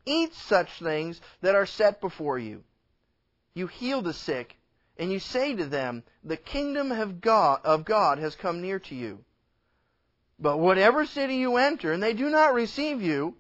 [0.05, 2.65] eat such things that are set before you.
[3.55, 4.57] You heal the sick,
[5.03, 8.95] and you say to them, the kingdom of God, of God has come near to
[8.95, 9.19] you.
[10.39, 13.35] But whatever city you enter, and they do not receive you,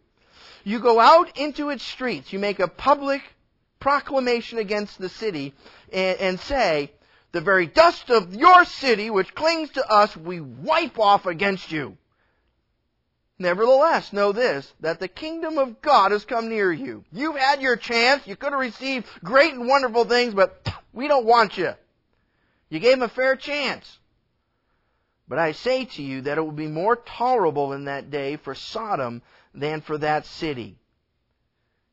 [0.64, 2.33] you go out into its streets.
[2.33, 3.22] You make a public
[3.79, 5.55] proclamation against the city
[5.92, 6.90] and, and say,
[7.31, 11.96] the very dust of your city which clings to us we wipe off against you.
[13.42, 17.05] Nevertheless, know this, that the kingdom of God has come near you.
[17.11, 18.24] You've had your chance.
[18.24, 21.72] You could have received great and wonderful things, but we don't want you.
[22.68, 23.98] You gave him a fair chance.
[25.26, 28.55] But I say to you that it will be more tolerable in that day for
[28.55, 30.78] Sodom than for that city.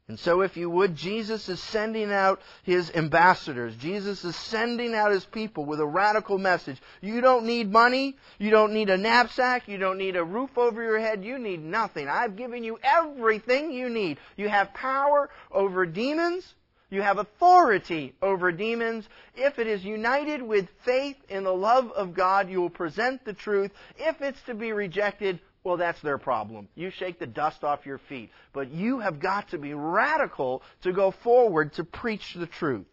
[0.09, 3.75] And so, if you would, Jesus is sending out his ambassadors.
[3.75, 6.81] Jesus is sending out his people with a radical message.
[6.99, 8.17] You don't need money.
[8.39, 9.67] You don't need a knapsack.
[9.67, 11.23] You don't need a roof over your head.
[11.23, 12.07] You need nothing.
[12.07, 14.17] I've given you everything you need.
[14.35, 16.55] You have power over demons.
[16.89, 19.07] You have authority over demons.
[19.35, 23.33] If it is united with faith in the love of God, you will present the
[23.33, 23.69] truth.
[23.95, 26.67] If it's to be rejected, well, that's their problem.
[26.75, 28.31] You shake the dust off your feet.
[28.53, 32.85] But you have got to be radical to go forward to preach the truth.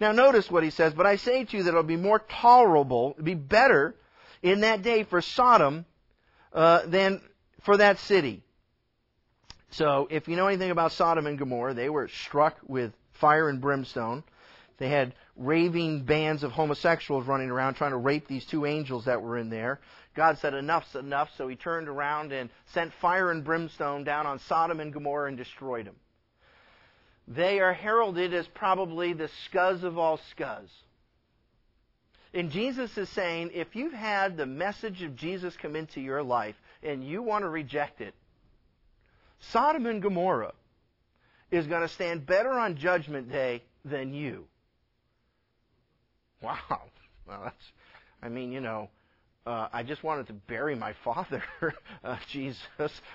[0.00, 3.12] Now notice what he says, but I say to you that it'll be more tolerable,
[3.12, 3.94] it'll be better
[4.42, 5.84] in that day for Sodom
[6.52, 7.20] uh, than
[7.62, 8.42] for that city.
[9.70, 13.60] So if you know anything about Sodom and Gomorrah, they were struck with fire and
[13.60, 14.24] brimstone.
[14.78, 19.22] They had raving bands of homosexuals running around trying to rape these two angels that
[19.22, 19.80] were in there.
[20.14, 24.38] God said, enough's enough, so he turned around and sent fire and brimstone down on
[24.38, 25.96] Sodom and Gomorrah and destroyed them.
[27.26, 30.68] They are heralded as probably the scuzz of all scuzz.
[32.32, 36.56] And Jesus is saying, if you've had the message of Jesus come into your life
[36.82, 38.14] and you want to reject it,
[39.52, 40.52] Sodom and Gomorrah
[41.50, 44.46] is going to stand better on Judgment Day than you.
[46.44, 46.82] Wow.
[47.26, 47.64] Well, that's,
[48.22, 48.90] I mean, you know,
[49.46, 51.42] uh, I just wanted to bury my father,
[52.04, 52.58] uh, Jesus.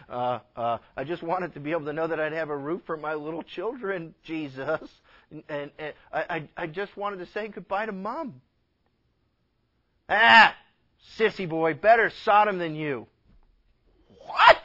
[0.10, 2.82] Uh, uh, I just wanted to be able to know that I'd have a roof
[2.86, 4.82] for my little children, Jesus.
[5.32, 8.42] And, and, and I, I, I just wanted to say goodbye to mom.
[10.08, 10.56] Ah,
[11.18, 13.06] sissy boy, better Sodom than you.
[14.26, 14.58] What?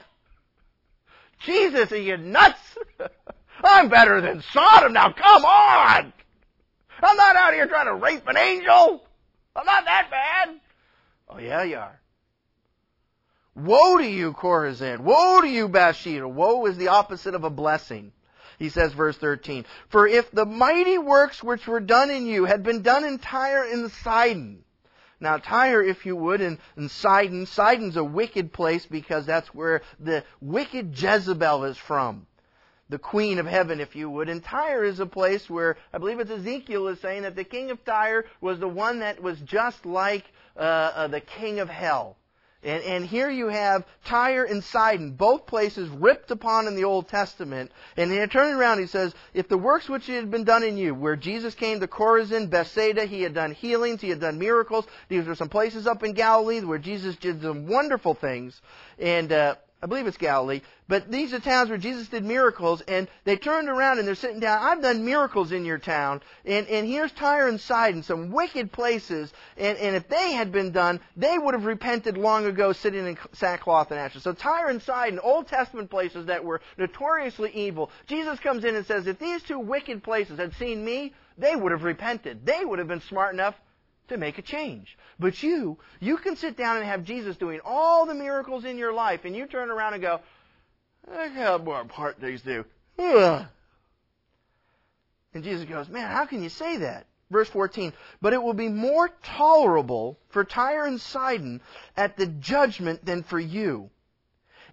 [1.44, 2.58] Jesus, are you nuts?
[3.62, 5.12] I'm better than Sodom now.
[5.12, 6.12] Come on.
[7.02, 9.04] I'm not out here trying to rape an angel.
[9.56, 10.60] I'm not that bad.
[11.28, 12.00] Oh, yeah, you are.
[13.54, 15.00] Woe to you, Chorazin.
[15.00, 16.28] Woe to you, Bethsaida.
[16.28, 18.12] Woe is the opposite of a blessing.
[18.58, 22.62] He says, verse 13, For if the mighty works which were done in you had
[22.62, 24.64] been done in Tyre and Sidon.
[25.20, 29.82] Now, Tyre, if you would, and, and Sidon, Sidon's a wicked place because that's where
[29.98, 32.26] the wicked Jezebel is from.
[32.88, 34.28] The queen of heaven, if you would.
[34.28, 37.70] And Tyre is a place where I believe it's Ezekiel is saying that the king
[37.70, 40.24] of Tyre was the one that was just like
[40.56, 42.16] uh, uh, the king of hell.
[42.62, 47.08] And, and, here you have Tyre and Sidon, both places ripped upon in the Old
[47.08, 47.70] Testament.
[47.98, 50.94] And he turning around, he says, if the works which had been done in you,
[50.94, 54.86] where Jesus came to Chorazin, Bethsaida, he had done healings, he had done miracles.
[55.10, 58.58] These were some places up in Galilee where Jesus did some wonderful things.
[58.98, 60.62] And uh, I believe it's Galilee.
[60.88, 64.40] But these are towns where Jesus did miracles, and they turned around and they're sitting
[64.40, 64.62] down.
[64.62, 69.30] I've done miracles in your town, and, and here's Tyre and Sidon, some wicked places,
[69.58, 73.18] and, and if they had been done, they would have repented long ago sitting in
[73.32, 74.22] sackcloth and ashes.
[74.22, 78.86] So Tyre and Sidon, Old Testament places that were notoriously evil, Jesus comes in and
[78.86, 82.46] says, if these two wicked places had seen me, they would have repented.
[82.46, 83.54] They would have been smart enough
[84.08, 84.96] to make a change.
[85.18, 88.92] But you, you can sit down and have Jesus doing all the miracles in your
[88.92, 90.20] life, and you turn around and go,
[91.12, 92.64] I got more part things do.
[95.34, 97.06] And Jesus goes, Man, how can you say that?
[97.30, 101.60] Verse 14, but it will be more tolerable for Tyre and Sidon
[101.96, 103.90] at the judgment than for you.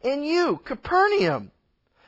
[0.04, 1.52] And you, Capernaum,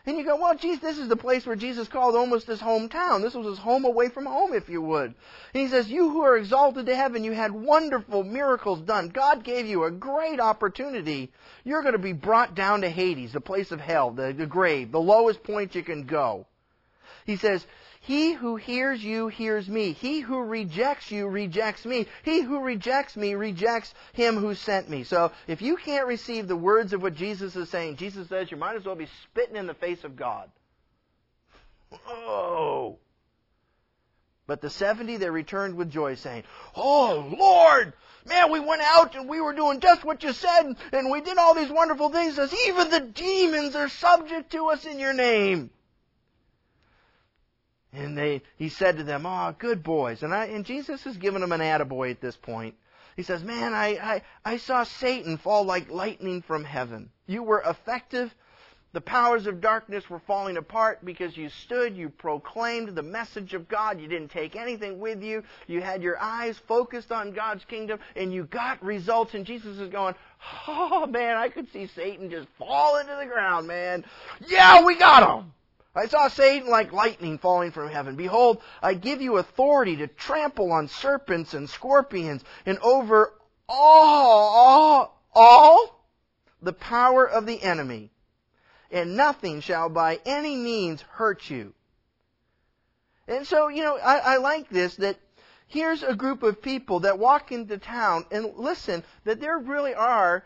[0.06, 3.22] and you go, well, geez, this is the place where Jesus called almost his hometown.
[3.22, 5.14] This was his home away from home, if you would.
[5.54, 9.10] And he says, you who are exalted to heaven, you had wonderful miracles done.
[9.10, 11.32] God gave you a great opportunity.
[11.64, 14.91] You're going to be brought down to Hades, the place of hell, the, the grave,
[14.91, 16.47] the lowest point you can go.
[17.26, 17.66] He says,
[18.04, 19.93] he who hears you hears me.
[19.93, 22.06] He who rejects you rejects me.
[22.24, 25.06] He who rejects me rejects him who sent me.
[25.06, 28.58] So if you can't receive the words of what Jesus is saying, Jesus says you
[28.58, 30.51] might as well be spitting in the face of God.
[32.06, 32.97] Oh.
[34.47, 36.43] But the 70, they returned with joy, saying,
[36.76, 37.93] Oh, Lord!
[38.26, 41.38] Man, we went out and we were doing just what you said, and we did
[41.38, 42.38] all these wonderful things.
[42.68, 45.70] Even the demons are subject to us in your name.
[47.94, 51.41] And they, he said to them, "Oh, good boys." And I, and Jesus has given
[51.41, 52.76] them an attaboy at this point.
[53.16, 57.12] He says, "Man, I, I, I saw Satan fall like lightning from heaven.
[57.28, 58.34] You were effective.
[58.94, 63.68] The powers of darkness were falling apart because you stood, you proclaimed the message of
[63.68, 64.00] God.
[64.00, 65.44] You didn't take anything with you.
[65.66, 69.34] You had your eyes focused on God's kingdom, and you got results.
[69.34, 70.16] And Jesus is going,
[70.68, 74.04] "Oh man, I could see Satan just fall into the ground, man.
[74.48, 75.54] Yeah, we got him."
[75.96, 78.16] I saw Satan like lightning falling from heaven.
[78.16, 83.34] Behold, I give you authority to trample on serpents and scorpions and over
[83.70, 86.08] all, all, all
[86.62, 88.10] the power of the enemy.
[88.89, 91.74] And nothing shall by any means hurt you.
[93.28, 95.18] And so, you know, I, I like this that
[95.68, 100.44] here's a group of people that walk into town and listen, that there really are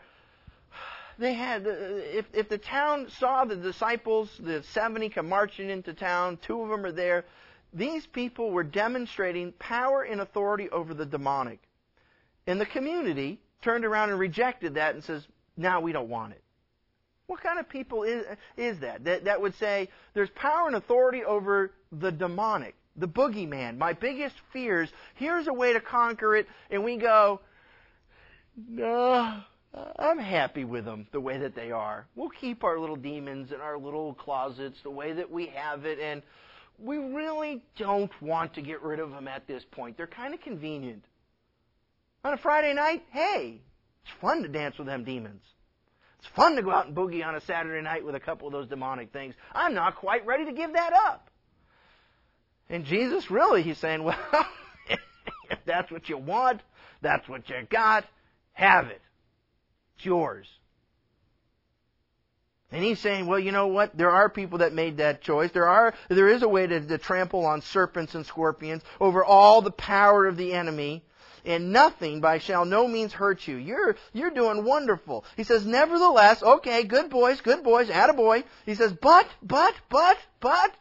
[1.18, 5.92] they had, uh, if, if the town saw the disciples, the 70 come marching into
[5.92, 7.24] town, two of them are there,
[7.72, 11.58] these people were demonstrating power and authority over the demonic.
[12.46, 16.42] And the community turned around and rejected that and says, now we don't want it.
[17.26, 18.24] What kind of people is,
[18.56, 19.04] is that?
[19.04, 19.24] that?
[19.24, 24.88] That would say there's power and authority over the demonic, the boogeyman, my biggest fears.
[25.16, 26.46] Here's a way to conquer it.
[26.70, 27.40] And we go,
[28.56, 29.42] no,
[29.74, 32.06] Uh, I'm happy with them the way that they are.
[32.16, 35.98] We'll keep our little demons in our little closets the way that we have it,
[35.98, 36.22] and
[36.78, 39.96] we really don't want to get rid of them at this point.
[39.96, 41.04] They're kind of convenient.
[42.24, 43.60] On a Friday night, hey,
[44.02, 45.42] it's fun to dance with them demons.
[46.18, 48.52] It's fun to go out and boogie on a Saturday night with a couple of
[48.52, 49.34] those demonic things.
[49.54, 51.30] I'm not quite ready to give that up.
[52.70, 54.16] And Jesus, really, he's saying, well,
[55.50, 56.60] if that's what you want,
[57.02, 58.04] that's what you got,
[58.52, 59.00] have it.
[59.98, 60.46] It's yours.
[62.70, 63.96] And he's saying, well, you know what?
[63.96, 65.50] There are people that made that choice.
[65.50, 69.60] There are, there is a way to, to trample on serpents and scorpions over all
[69.60, 71.02] the power of the enemy
[71.44, 73.56] and nothing by shall no means hurt you.
[73.56, 75.24] You're, you're doing wonderful.
[75.36, 78.44] He says, nevertheless, okay, good boys, good boys, attaboy.
[78.66, 80.72] He says, but, but, but, but,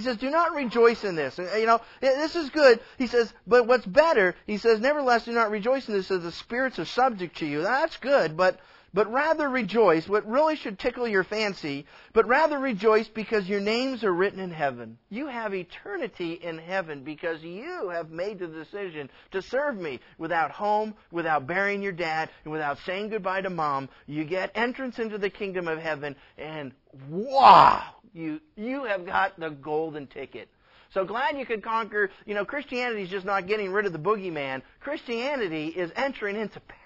[0.00, 1.36] he says, do not rejoice in this.
[1.36, 2.80] You know, this is good.
[2.96, 6.32] He says, but what's better, he says, nevertheless, do not rejoice in this as the
[6.32, 7.62] spirits are subject to you.
[7.62, 8.58] That's good, but,
[8.94, 14.02] but rather rejoice, what really should tickle your fancy, but rather rejoice because your names
[14.02, 14.96] are written in heaven.
[15.10, 20.50] You have eternity in heaven because you have made the decision to serve me without
[20.50, 23.90] home, without burying your dad, and without saying goodbye to mom.
[24.06, 26.72] You get entrance into the kingdom of heaven, and
[27.08, 27.82] wow!
[28.12, 30.48] You, you have got the golden ticket.
[30.92, 33.98] So glad you could conquer, you know, Christianity is just not getting rid of the
[33.98, 34.62] boogeyman.
[34.80, 36.76] Christianity is entering into paradise.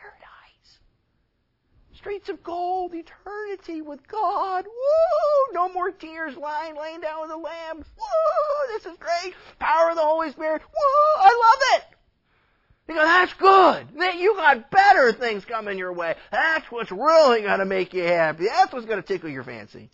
[1.94, 4.66] Streets of gold, eternity with God.
[4.66, 5.54] Woo!
[5.54, 7.78] No more tears lying, laying down with the Lamb.
[7.78, 8.74] Woo!
[8.74, 9.34] This is great.
[9.58, 10.60] Power of the Holy Spirit.
[10.60, 11.22] Woo!
[11.22, 11.84] I love it.
[12.88, 13.86] You go, that's good.
[14.18, 16.16] You got better things coming your way.
[16.30, 18.44] That's what's really going to make you happy.
[18.44, 19.88] That's what's going to tickle your fancy.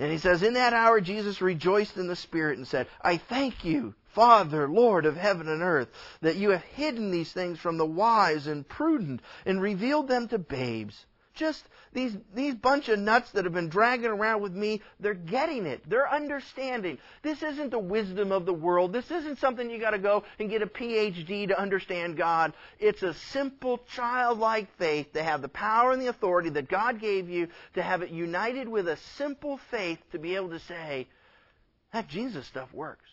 [0.00, 3.66] And he says, In that hour, Jesus rejoiced in the Spirit and said, I thank
[3.66, 5.88] you, Father, Lord of heaven and earth,
[6.22, 10.38] that you have hidden these things from the wise and prudent and revealed them to
[10.38, 11.04] babes.
[11.34, 15.66] Just these, these bunch of nuts that have been dragging around with me, they're getting
[15.66, 15.88] it.
[15.88, 16.98] They're understanding.
[17.22, 18.92] This isn't the wisdom of the world.
[18.92, 22.52] This isn't something you gotta go and get a PhD to understand God.
[22.78, 27.28] It's a simple childlike faith to have the power and the authority that God gave
[27.28, 31.08] you, to have it united with a simple faith to be able to say,
[31.92, 33.08] that Jesus stuff works.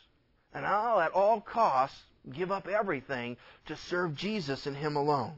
[0.53, 1.99] And I'll at all costs
[2.31, 5.33] give up everything to serve Jesus and Him alone.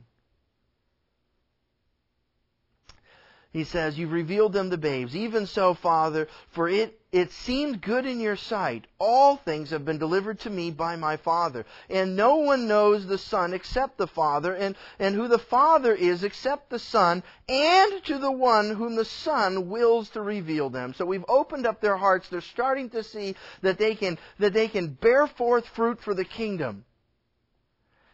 [3.52, 5.16] He says, You've revealed them to babes.
[5.16, 8.86] Even so, Father, for it, it seemed good in your sight.
[9.00, 11.66] All things have been delivered to me by my Father.
[11.90, 16.24] And no one knows the Son except the Father, and, and who the Father is
[16.24, 20.94] except the Son, and to the one whom the Son wills to reveal them.
[20.94, 22.30] So we've opened up their hearts.
[22.30, 26.26] They're starting to see that they can, that they can bear forth fruit for the
[26.26, 26.86] kingdom.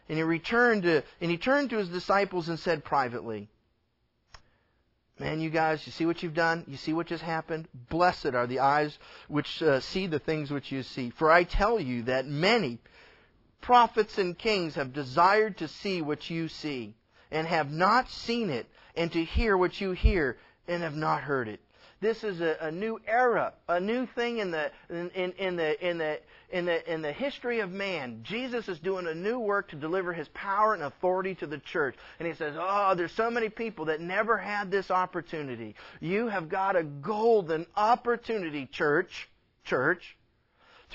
[0.08, 3.50] And he returned to, and he turned to his disciples and said privately,
[5.18, 6.64] Man, you guys, you see what you've done?
[6.66, 7.68] You see what just happened?
[7.88, 8.98] Blessed are the eyes
[9.28, 11.08] which uh, see the things which you see.
[11.08, 12.78] For I tell you that many
[13.62, 16.94] prophets and kings have desired to see what you see,
[17.30, 20.36] and have not seen it, and to hear what you hear,
[20.68, 21.60] and have not heard it.
[22.00, 25.88] This is a, a new era, a new thing in the in, in, in the
[25.88, 26.20] in the
[26.50, 30.12] in the, in the history of man, Jesus is doing a new work to deliver
[30.12, 31.96] his power and authority to the church.
[32.18, 35.74] And he says, Oh, there's so many people that never had this opportunity.
[36.00, 39.28] You have got a golden opportunity, church,
[39.64, 40.15] church,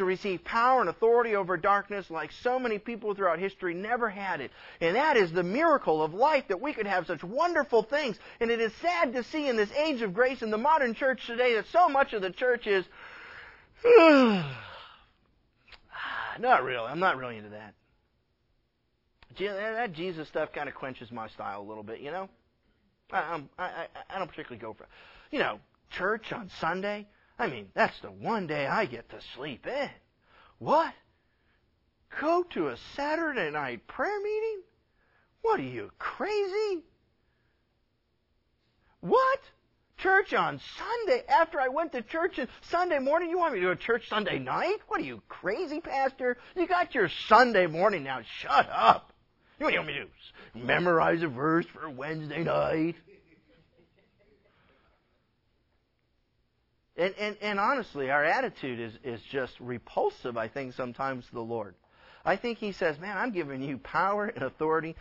[0.02, 4.42] to receive power and authority over darkness like so many people throughout history never had
[4.42, 4.52] it.
[4.82, 8.18] And that is the miracle of life that we could have such wonderful things.
[8.40, 11.28] And it is sad to see in this age of grace in the modern church
[11.28, 12.84] today that so much of the church is
[16.42, 16.88] not really.
[16.88, 17.76] I'm not really into that.
[19.40, 22.28] That Jesus stuff kind of quenches my style a little bit, you know.
[23.12, 24.88] I, I, I, I don't particularly go for,
[25.32, 25.60] you know,
[25.92, 27.08] church on Sunday.
[27.42, 29.90] I mean, that's the one day I get to sleep in.
[30.60, 30.94] What?
[32.20, 34.62] Go to a Saturday night prayer meeting?
[35.42, 36.84] What are you crazy?
[39.00, 39.40] What?
[39.98, 42.40] church on Sunday after I went to church
[42.70, 43.30] Sunday morning.
[43.30, 44.78] You want me to go to church Sunday night?
[44.88, 46.38] What are you, crazy, Pastor?
[46.56, 48.22] You got your Sunday morning now.
[48.40, 49.14] Shut up.
[49.60, 50.10] You want me to do?
[50.56, 52.96] Memorize a verse for Wednesday night?
[57.02, 61.42] And, and, and honestly, our attitude is, is just repulsive, I think, sometimes to the
[61.42, 61.74] Lord.
[62.24, 64.96] I think He says, Man, I'm giving you power and authority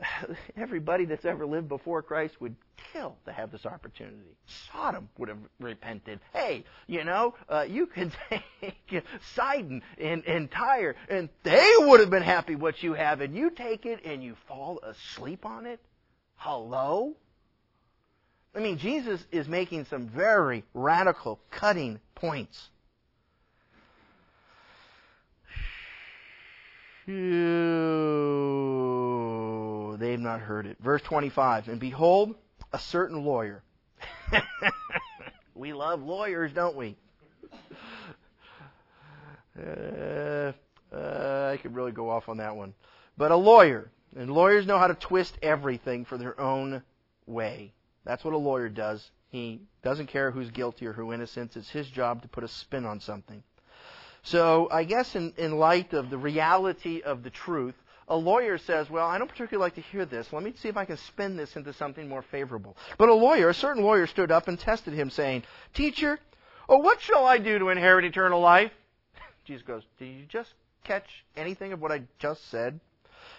[0.56, 2.56] everybody that's ever lived before Christ would
[2.92, 4.36] kill to have this opportunity.
[4.72, 6.18] Sodom would have repented.
[6.32, 8.12] Hey, you know, uh, you could
[8.60, 9.04] take
[9.36, 13.50] Sidon and, and Tyre, and they would have been happy what you have, and you
[13.50, 15.78] take it and you fall asleep on it?
[16.34, 17.14] Hello?
[18.56, 22.70] I mean, Jesus is making some very radical, cutting points.
[29.98, 30.78] they've not heard it.
[30.80, 32.34] Verse 25, and behold,
[32.72, 33.62] a certain lawyer.
[35.54, 36.96] we love lawyers, don't we?
[39.58, 40.52] Uh,
[40.92, 42.72] uh, I could really go off on that one.
[43.18, 46.82] But a lawyer, and lawyers know how to twist everything for their own
[47.26, 47.74] way.
[48.06, 49.10] That's what a lawyer does.
[49.30, 51.56] He doesn't care who's guilty or who innocent.
[51.56, 53.42] It's his job to put a spin on something.
[54.22, 57.74] So I guess in, in light of the reality of the truth,
[58.08, 60.32] a lawyer says, Well, I don't particularly like to hear this.
[60.32, 62.76] Let me see if I can spin this into something more favorable.
[62.96, 65.42] But a lawyer, a certain lawyer, stood up and tested him, saying,
[65.74, 66.20] Teacher,
[66.68, 68.70] oh, what shall I do to inherit eternal life?
[69.44, 70.54] Jesus goes, Did you just
[70.84, 72.78] catch anything of what I just said?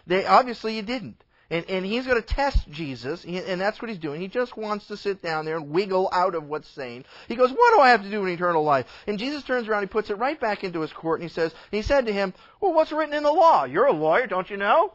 [0.05, 1.23] They obviously you didn't.
[1.49, 4.19] And, and he's going to test Jesus, and that's what he's doing.
[4.19, 7.05] He just wants to sit down there and wiggle out of what's saying.
[7.29, 8.85] He goes, What do I have to do in eternal life?
[9.07, 11.53] And Jesus turns around, he puts it right back into his court, and he says,
[11.71, 13.63] and He said to him, Well, what's written in the law?
[13.63, 14.91] You're a lawyer, don't you know?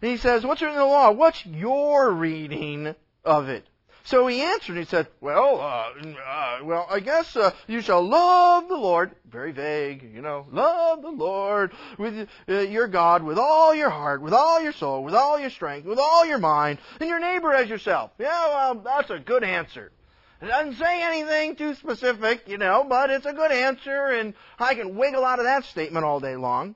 [0.00, 1.10] And he says, What's written in the law?
[1.10, 3.66] What's your reading of it?
[4.04, 5.92] So he answered, and he said, Well, uh,
[6.26, 9.12] uh, well, I guess uh, you shall love the Lord.
[9.30, 10.46] Very vague, you know.
[10.50, 15.04] Love the Lord with uh, your God with all your heart, with all your soul,
[15.04, 18.10] with all your strength, with all your mind, and your neighbor as yourself.
[18.18, 19.92] Yeah, well, that's a good answer.
[20.40, 24.74] It doesn't say anything too specific, you know, but it's a good answer, and I
[24.74, 26.74] can wiggle out of that statement all day long.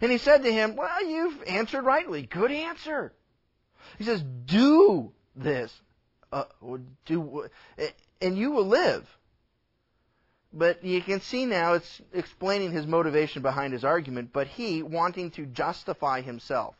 [0.00, 2.22] And he said to him, Well, you've answered rightly.
[2.22, 3.12] Good answer.
[3.98, 5.78] He says, Do this
[6.32, 6.44] uh,
[7.06, 7.48] do,
[8.20, 9.06] and you will live.
[10.52, 15.30] But you can see now it's explaining his motivation behind his argument, but he wanting
[15.32, 16.74] to justify himself.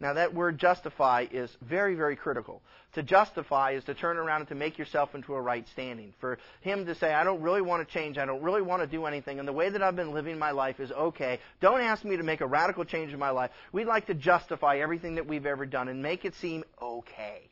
[0.00, 2.62] Now that word justify is very, very critical.
[2.94, 6.14] To justify is to turn around and to make yourself into a right standing.
[6.20, 8.86] For him to say, I don't really want to change, I don't really want to
[8.86, 11.40] do anything, and the way that I've been living my life is okay.
[11.60, 13.50] Don't ask me to make a radical change in my life.
[13.72, 17.50] We'd like to justify everything that we've ever done and make it seem okay.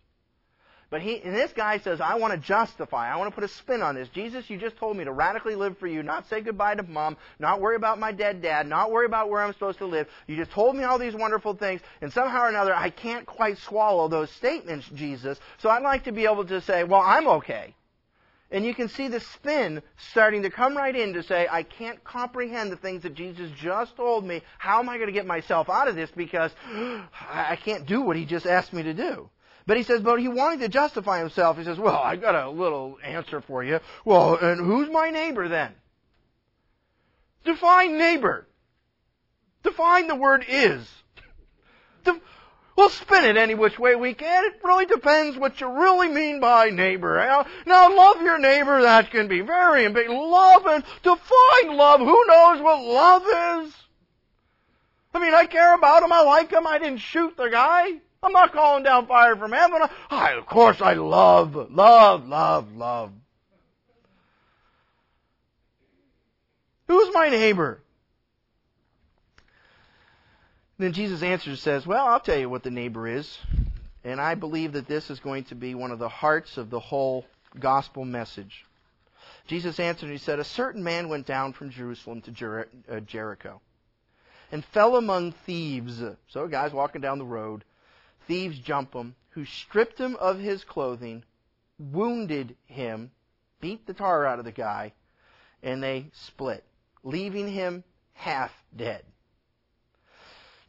[0.89, 3.49] But he, and this guy says, I want to justify, I want to put a
[3.49, 4.09] spin on this.
[4.09, 7.17] Jesus, you just told me to radically live for you, not say goodbye to mom,
[7.41, 10.07] not worry about my dead dad, not worry about where I'm supposed to live.
[10.29, 13.59] You just told me all these wonderful things, and somehow or another, I can't quite
[13.59, 15.41] swallow those statements, Jesus.
[15.59, 17.75] So I'd like to be able to say, well, I'm okay.
[18.53, 22.03] And you can see the spin starting to come right in to say, I can't
[22.05, 24.43] comprehend the things that Jesus just told me.
[24.59, 26.11] How am I going to get myself out of this?
[26.13, 26.53] Because
[27.29, 29.29] I can't do what he just asked me to do.
[29.67, 31.59] But he says, but he wanted to justify himself.
[31.59, 33.81] He says, well, I got a little answer for you.
[34.05, 35.73] Well, and who's my neighbor then?
[37.45, 38.47] Define neighbor.
[39.65, 40.89] Define the word is.
[42.77, 44.45] We'll spin it any which way we can.
[44.45, 47.45] It really depends what you really mean by neighbor.
[47.65, 50.11] Now, love your neighbor, that can be very big.
[50.11, 52.01] Love and define love.
[52.01, 53.23] Who knows what love
[53.65, 53.75] is?
[55.15, 56.13] I mean, I care about him.
[56.13, 56.67] I like him.
[56.67, 57.93] I didn't shoot the guy.
[58.27, 59.83] I'm not calling down fire from heaven.
[60.11, 63.13] I, of course I love, love, love, love.
[66.89, 67.81] Who's my neighbor?
[70.77, 73.39] Then Jesus answers and says, Well, I'll tell you what the neighbor is.
[74.03, 76.81] And I believe that this is going to be one of the hearts of the
[76.81, 77.25] whole
[77.61, 78.65] gospel message.
[79.47, 82.99] Jesus answered and he said, A certain man went down from Jerusalem to Jer- uh,
[83.01, 83.61] Jericho
[84.51, 86.03] and fell among thieves.
[86.29, 87.65] So a guy's walking down the road
[88.27, 91.25] thieves jump him, who stripped him of his clothing,
[91.79, 93.11] wounded him,
[93.61, 94.93] beat the tar out of the guy,
[95.63, 96.65] and they split,
[97.03, 99.05] leaving him half dead.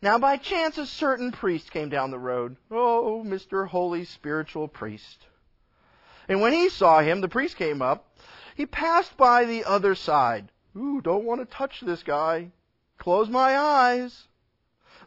[0.01, 2.57] Now, by chance, a certain priest came down the road.
[2.69, 3.67] Oh, Mr.
[3.67, 5.25] Holy Spiritual Priest.
[6.27, 8.05] And when he saw him, the priest came up.
[8.55, 10.51] He passed by the other side.
[10.75, 12.51] Ooh, don't want to touch this guy.
[12.99, 14.27] Close my eyes.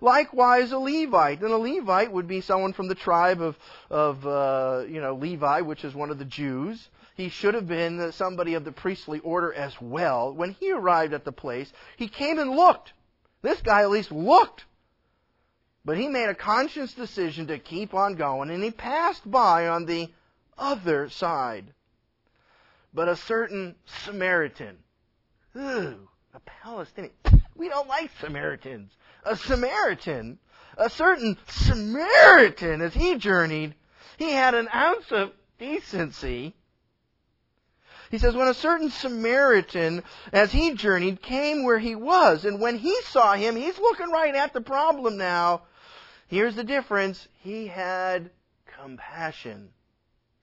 [0.01, 1.43] Likewise, a Levite.
[1.43, 3.59] And a Levite would be someone from the tribe of,
[3.91, 6.89] of uh, you know, Levi, which is one of the Jews.
[7.15, 10.33] He should have been somebody of the priestly order as well.
[10.33, 12.93] When he arrived at the place, he came and looked.
[13.43, 14.65] This guy at least looked.
[15.85, 19.87] But he made a conscious decision to keep on going, and he passed by on
[19.87, 20.09] the
[20.57, 21.65] other side.
[22.93, 24.79] But a certain Samaritan,
[25.57, 27.15] ooh, a Palestinian,
[27.57, 28.93] we don't like Samaritans
[29.25, 30.39] a Samaritan,
[30.77, 33.75] a certain Samaritan, as he journeyed,
[34.19, 36.55] he had an ounce of decency.
[38.11, 40.03] He says, when a certain Samaritan,
[40.33, 44.35] as he journeyed, came where he was, and when he saw him, he's looking right
[44.35, 45.63] at the problem now.
[46.27, 47.29] Here's the difference.
[47.43, 48.31] He had
[48.81, 49.71] compassion.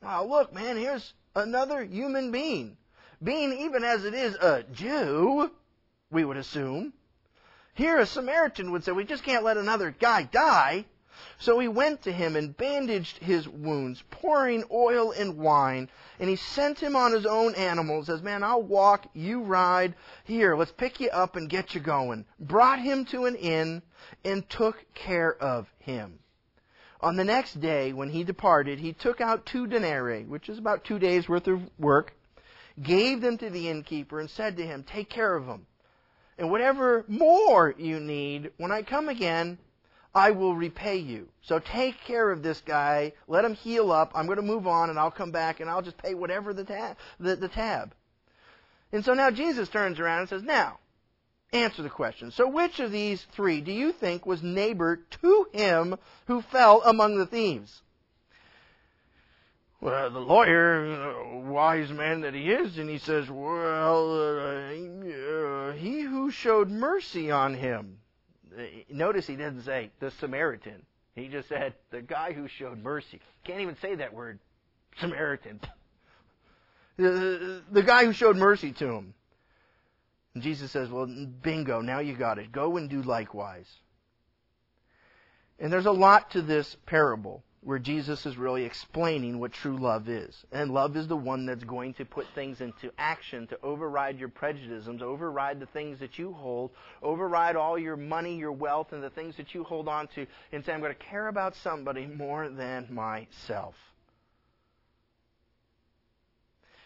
[0.01, 2.77] Wow, look, man, here's another human being.
[3.21, 5.51] Being even as it is a Jew,
[6.11, 6.93] we would assume.
[7.77, 10.85] Here, a Samaritan would say, We just can't let another guy die.
[11.37, 15.87] So he went to him and bandaged his wounds, pouring oil and wine,
[16.19, 18.07] and he sent him on his own animals.
[18.07, 19.93] Says, Man, I'll walk, you ride.
[20.23, 22.25] Here, let's pick you up and get you going.
[22.39, 23.83] Brought him to an inn
[24.25, 26.17] and took care of him.
[26.99, 30.83] On the next day, when he departed, he took out two denarii, which is about
[30.83, 32.15] two days' worth of work,
[32.81, 35.67] gave them to the innkeeper, and said to him, Take care of them
[36.37, 39.57] and whatever more you need, when I come again,
[40.13, 41.29] I will repay you.
[41.41, 43.13] So take care of this guy.
[43.27, 44.11] Let him heal up.
[44.15, 46.63] I'm going to move on, and I'll come back, and I'll just pay whatever the,
[46.63, 47.93] tab, the, the tab.
[48.91, 50.79] And so now Jesus turns around and says, Now,
[51.53, 52.31] answer the question.
[52.31, 57.17] So which of these three do you think was neighbor to him who fell among
[57.17, 57.81] the thieves?
[59.79, 65.73] Well, the lawyer, uh, wise man that he is, and he says, Well, uh, uh
[65.73, 67.99] he who showed mercy on him.
[68.57, 70.83] Uh, notice he didn't say the Samaritan.
[71.13, 73.21] He just said the guy who showed mercy.
[73.43, 74.39] Can't even say that word.
[74.99, 75.59] Samaritan.
[76.99, 79.13] The, the guy who showed mercy to him.
[80.33, 82.51] And Jesus says, Well, bingo, now you got it.
[82.51, 83.67] Go and do likewise.
[85.59, 90.07] And there's a lot to this parable where Jesus is really explaining what true love
[90.07, 90.45] is.
[90.51, 94.29] And love is the one that's going to put things into action to override your
[94.29, 99.09] prejudices, override the things that you hold, override all your money, your wealth, and the
[99.09, 102.47] things that you hold on to, and say, I'm going to care about somebody more
[102.47, 103.75] than myself.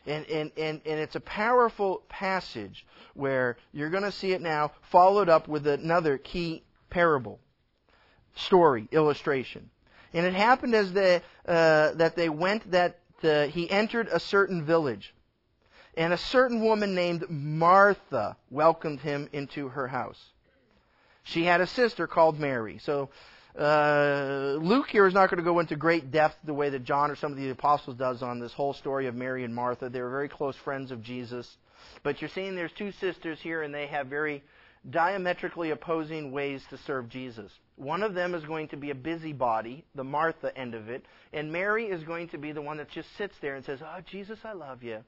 [0.07, 4.71] And, and, and, and it's a powerful passage where you're going to see it now
[4.89, 7.39] followed up with another key parable,
[8.35, 9.69] story, illustration.
[10.13, 14.65] And it happened as they, uh, that they went that uh, he entered a certain
[14.65, 15.13] village.
[15.95, 20.21] And a certain woman named Martha welcomed him into her house.
[21.23, 22.79] She had a sister called Mary.
[22.79, 23.09] So
[23.57, 27.11] uh, Luke here is not going to go into great depth the way that John
[27.11, 29.89] or some of the apostles does on this whole story of Mary and Martha.
[29.89, 31.57] They were very close friends of Jesus.
[32.03, 34.43] But you're seeing there's two sisters here, and they have very
[34.89, 37.51] diametrically opposing ways to serve Jesus.
[37.75, 41.51] One of them is going to be a busybody, the Martha end of it, and
[41.51, 44.39] Mary is going to be the one that just sits there and says, "Oh, Jesus,
[44.43, 45.03] I love you."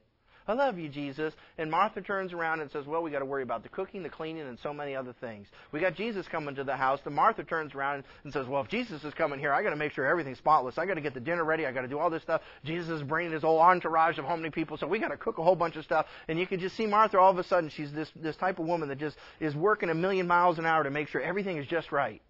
[0.47, 1.33] I love you, Jesus.
[1.57, 4.09] And Martha turns around and says, Well, we got to worry about the cooking, the
[4.09, 5.47] cleaning, and so many other things.
[5.71, 6.99] We got Jesus coming to the house.
[7.05, 9.75] And Martha turns around and says, Well, if Jesus is coming here, I got to
[9.75, 10.77] make sure everything's spotless.
[10.77, 11.65] I got to get the dinner ready.
[11.65, 12.41] I got to do all this stuff.
[12.65, 15.37] Jesus is bringing his whole entourage of how many people, so we got to cook
[15.37, 16.07] a whole bunch of stuff.
[16.27, 17.69] And you can just see Martha all of a sudden.
[17.69, 20.83] She's this this type of woman that just is working a million miles an hour
[20.83, 22.21] to make sure everything is just right.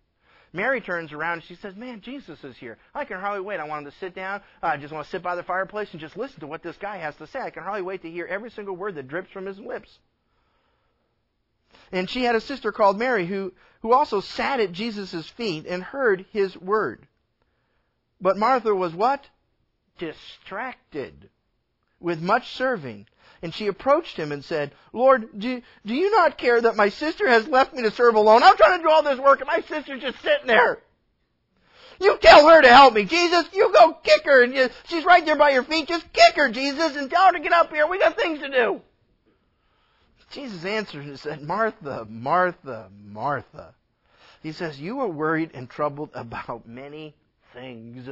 [0.53, 2.77] Mary turns around and she says, Man, Jesus is here.
[2.93, 3.59] I can hardly wait.
[3.59, 4.41] I want him to sit down.
[4.61, 6.77] Uh, I just want to sit by the fireplace and just listen to what this
[6.77, 7.39] guy has to say.
[7.39, 9.89] I can hardly wait to hear every single word that drips from his lips.
[11.91, 13.51] And she had a sister called Mary who,
[13.81, 17.07] who also sat at Jesus' feet and heard his word.
[18.21, 19.27] But Martha was what?
[19.97, 21.29] Distracted
[21.99, 23.07] with much serving.
[23.43, 27.27] And she approached him and said, Lord, do, do you not care that my sister
[27.27, 28.41] has left me to serve alone?
[28.41, 30.79] I'm trying to do all this work and my sister's just sitting there.
[31.99, 33.45] You tell her to help me, Jesus.
[33.53, 35.87] You go kick her, and you, she's right there by your feet.
[35.87, 37.85] Just kick her, Jesus, and tell her to get up here.
[37.85, 38.81] We got things to do.
[40.31, 43.75] Jesus answered and said, Martha, Martha, Martha.
[44.41, 47.13] He says, You are worried and troubled about many
[47.53, 48.09] things,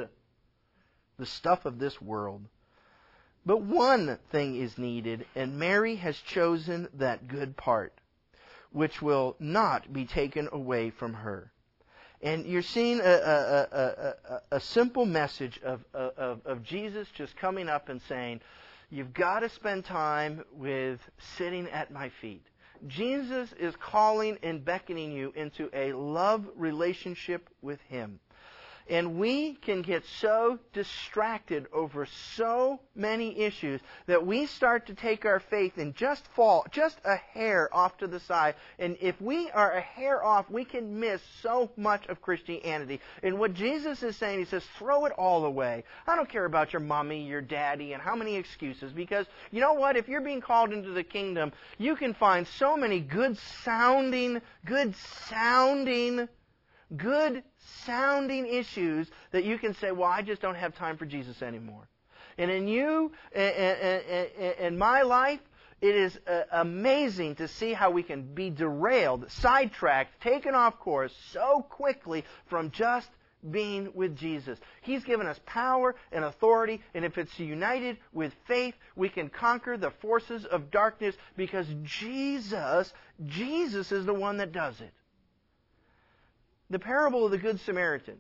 [1.18, 2.44] the stuff of this world.
[3.46, 7.94] But one thing is needed, and Mary has chosen that good part,
[8.72, 11.52] which will not be taken away from her.
[12.22, 17.68] And you're seeing a, a, a, a simple message of, of, of Jesus just coming
[17.68, 18.42] up and saying,
[18.92, 21.00] You've got to spend time with
[21.38, 22.46] sitting at my feet.
[22.88, 28.20] Jesus is calling and beckoning you into a love relationship with Him.
[28.92, 35.24] And we can get so distracted over so many issues that we start to take
[35.24, 38.56] our faith and just fall just a hair off to the side.
[38.80, 43.00] And if we are a hair off, we can miss so much of Christianity.
[43.24, 45.86] And what Jesus is saying, he says, throw it all away.
[46.06, 48.92] I don't care about your mommy, your daddy, and how many excuses.
[48.92, 49.96] Because you know what?
[49.96, 54.94] If you're being called into the kingdom, you can find so many good sounding, good
[55.30, 56.28] sounding
[56.96, 57.44] good
[57.86, 61.88] sounding issues that you can say, well, I just don't have time for Jesus anymore.
[62.38, 65.40] And in you, and in my life,
[65.82, 71.14] it is uh, amazing to see how we can be derailed, sidetracked, taken off course
[71.32, 73.10] so quickly from just
[73.50, 74.60] being with Jesus.
[74.82, 79.78] He's given us power and authority, and if it's united with faith, we can conquer
[79.78, 82.94] the forces of darkness because Jesus,
[83.26, 84.94] Jesus is the one that does it
[86.72, 88.18] the parable of the Good Samaritan.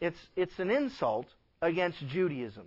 [0.00, 1.26] It's, it's an insult
[1.60, 2.64] against Judaism.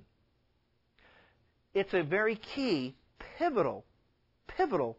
[1.74, 2.96] It's a very key,
[3.38, 3.86] pivotal,
[4.48, 4.98] pivotal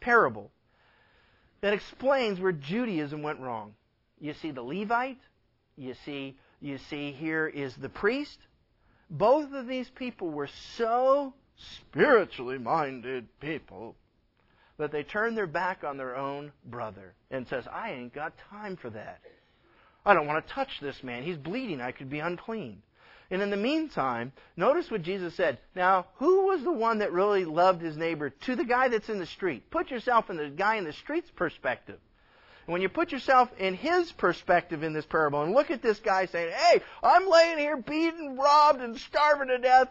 [0.00, 0.50] parable
[1.62, 3.74] that explains where Judaism went wrong.
[4.20, 5.20] You see the Levite,
[5.76, 8.38] you see, you see here is the priest.
[9.08, 13.96] Both of these people were so spiritually minded people
[14.80, 18.76] that they turn their back on their own brother and says, I ain't got time
[18.76, 19.20] for that.
[20.04, 21.22] I don't want to touch this man.
[21.22, 21.80] He's bleeding.
[21.80, 22.82] I could be unclean.
[23.30, 25.58] And in the meantime, notice what Jesus said.
[25.76, 29.18] Now, who was the one that really loved his neighbor to the guy that's in
[29.18, 29.70] the street?
[29.70, 31.98] Put yourself in the guy in the street's perspective
[32.70, 36.26] when you put yourself in his perspective in this parable and look at this guy
[36.26, 39.88] saying, Hey, I'm laying here beaten, robbed, and starving to death,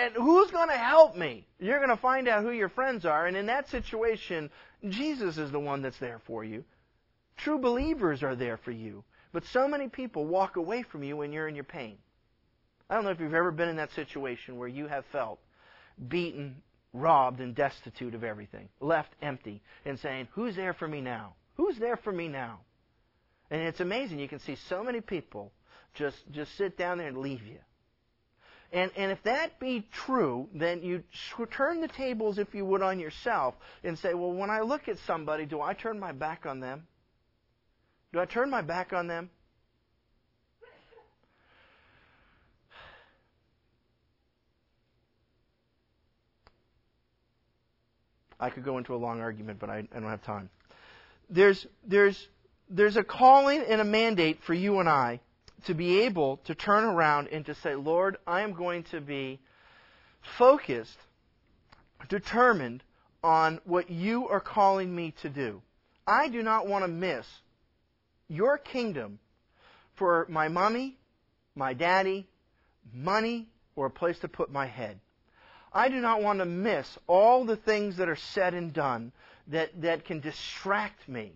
[0.00, 1.46] and, who's going to help me?
[1.58, 4.50] You're going to find out who your friends are, and in that situation,
[4.88, 6.64] Jesus is the one that's there for you.
[7.36, 9.04] True believers are there for you.
[9.32, 11.98] But so many people walk away from you when you're in your pain.
[12.88, 15.38] I don't know if you've ever been in that situation where you have felt
[16.08, 16.62] beaten,
[16.92, 21.34] robbed, and destitute of everything, left empty, and saying, Who's there for me now?
[21.58, 22.60] Who's there for me now?
[23.50, 24.20] And it's amazing.
[24.20, 25.52] You can see so many people
[25.94, 27.58] just, just sit down there and leave you.
[28.72, 31.02] And, and if that be true, then you
[31.50, 34.98] turn the tables, if you would, on yourself and say, well, when I look at
[35.06, 36.86] somebody, do I turn my back on them?
[38.12, 39.30] Do I turn my back on them?
[48.38, 50.50] I could go into a long argument, but I, I don't have time.
[51.30, 52.28] There's, there's,
[52.68, 55.20] there's a calling and a mandate for you and I
[55.66, 59.40] to be able to turn around and to say, Lord, I am going to be
[60.38, 60.98] focused,
[62.08, 62.82] determined
[63.22, 65.60] on what you are calling me to do.
[66.06, 67.26] I do not want to miss
[68.28, 69.18] your kingdom
[69.96, 70.96] for my mommy,
[71.54, 72.28] my daddy,
[72.94, 75.00] money, or a place to put my head.
[75.72, 79.12] I do not want to miss all the things that are said and done
[79.48, 81.32] that, that can distract me.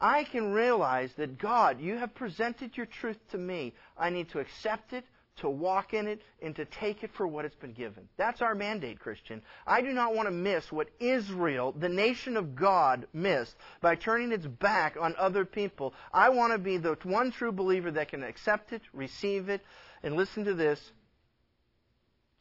[0.00, 3.72] I can realize that God, you have presented your truth to me.
[3.96, 5.04] I need to accept it,
[5.36, 8.08] to walk in it, and to take it for what it's been given.
[8.16, 9.42] That's our mandate, Christian.
[9.66, 14.32] I do not want to miss what Israel, the nation of God, missed by turning
[14.32, 15.94] its back on other people.
[16.12, 19.62] I want to be the one true believer that can accept it, receive it,
[20.02, 20.92] and listen to this,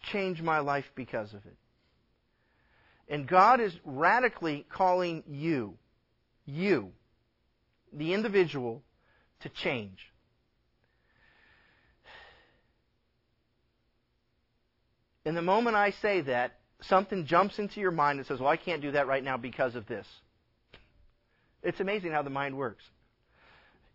[0.02, 1.58] change my life because of it.
[3.08, 5.78] And God is radically calling you,
[6.46, 6.92] you,
[7.94, 8.82] the individual,
[9.42, 10.00] to change.
[15.24, 18.58] And the moment I say that, something jumps into your mind and says, Well, I
[18.58, 20.08] can't do that right now because of this.
[21.64, 22.84] It's amazing how the mind works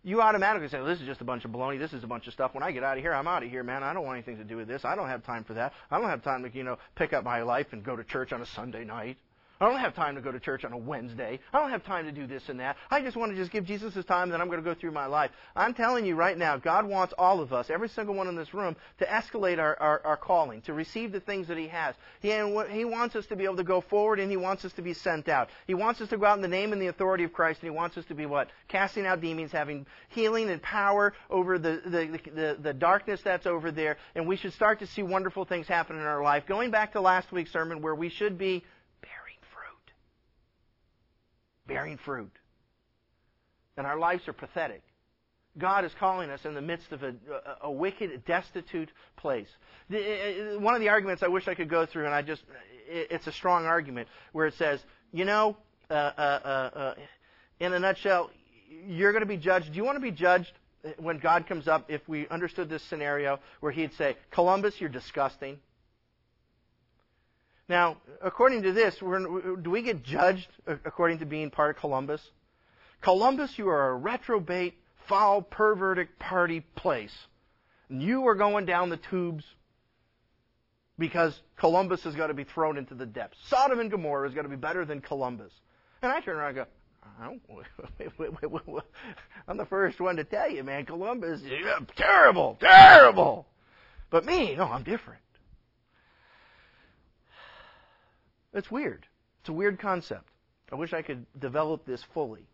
[0.03, 1.79] you automatically say, well, this is just a bunch of baloney.
[1.79, 2.55] This is a bunch of stuff.
[2.55, 3.83] When I get out of here, I'm out of here, man.
[3.83, 4.85] I don't want anything to do with this.
[4.85, 5.73] I don't have time for that.
[5.91, 8.33] I don't have time to, you know, pick up my life and go to church
[8.33, 9.19] on a Sunday night.
[9.61, 11.39] I don't have time to go to church on a Wednesday.
[11.53, 12.79] I don't have time to do this and that.
[12.91, 14.75] I just want to just give Jesus his time, and then I'm going to go
[14.75, 15.31] through my life.
[15.55, 18.55] I'm telling you right now, God wants all of us, every single one in this
[18.55, 21.95] room, to escalate our, our, our calling, to receive the things that He has.
[22.21, 24.83] He, he wants us to be able to go forward, and He wants us to
[24.83, 25.51] be sent out.
[25.67, 27.71] He wants us to go out in the name and the authority of Christ, and
[27.71, 28.49] He wants us to be what?
[28.69, 33.71] Casting out demons, having healing and power over the, the, the, the darkness that's over
[33.71, 36.47] there, and we should start to see wonderful things happen in our life.
[36.47, 38.65] Going back to last week's sermon where we should be
[41.67, 42.33] bearing fruit.
[43.77, 44.83] And our lives are pathetic.
[45.59, 47.15] God is calling us in the midst of a,
[47.63, 49.49] a, wicked, destitute place.
[49.89, 52.43] The, one of the arguments I wish I could go through, and I just,
[52.89, 54.81] it's a strong argument, where it says,
[55.13, 55.57] you know,
[55.91, 56.95] uh, uh, uh, uh
[57.59, 58.31] in a nutshell,
[58.87, 59.73] you're going to be judged.
[59.73, 60.53] Do you want to be judged
[60.99, 65.59] when God comes up if we understood this scenario where He'd say, Columbus, you're disgusting?
[67.71, 72.21] Now, according to this, do we get judged according to being part of Columbus?
[73.01, 74.75] Columbus, you are a reprobate,
[75.07, 77.17] foul, perverted party place.
[77.89, 79.45] And you are going down the tubes
[80.99, 83.39] because Columbus is going to be thrown into the depths.
[83.47, 85.53] Sodom and Gomorrah is going to be better than Columbus.
[86.03, 86.67] And I turn around and go,
[89.47, 93.47] I'm the first one to tell you, man, Columbus, yeah, terrible, terrible.
[94.11, 95.23] But me, no, I'm different.
[98.53, 99.07] It's weird.
[99.41, 100.29] It's a weird concept.
[100.73, 102.47] I wish I could develop this fully.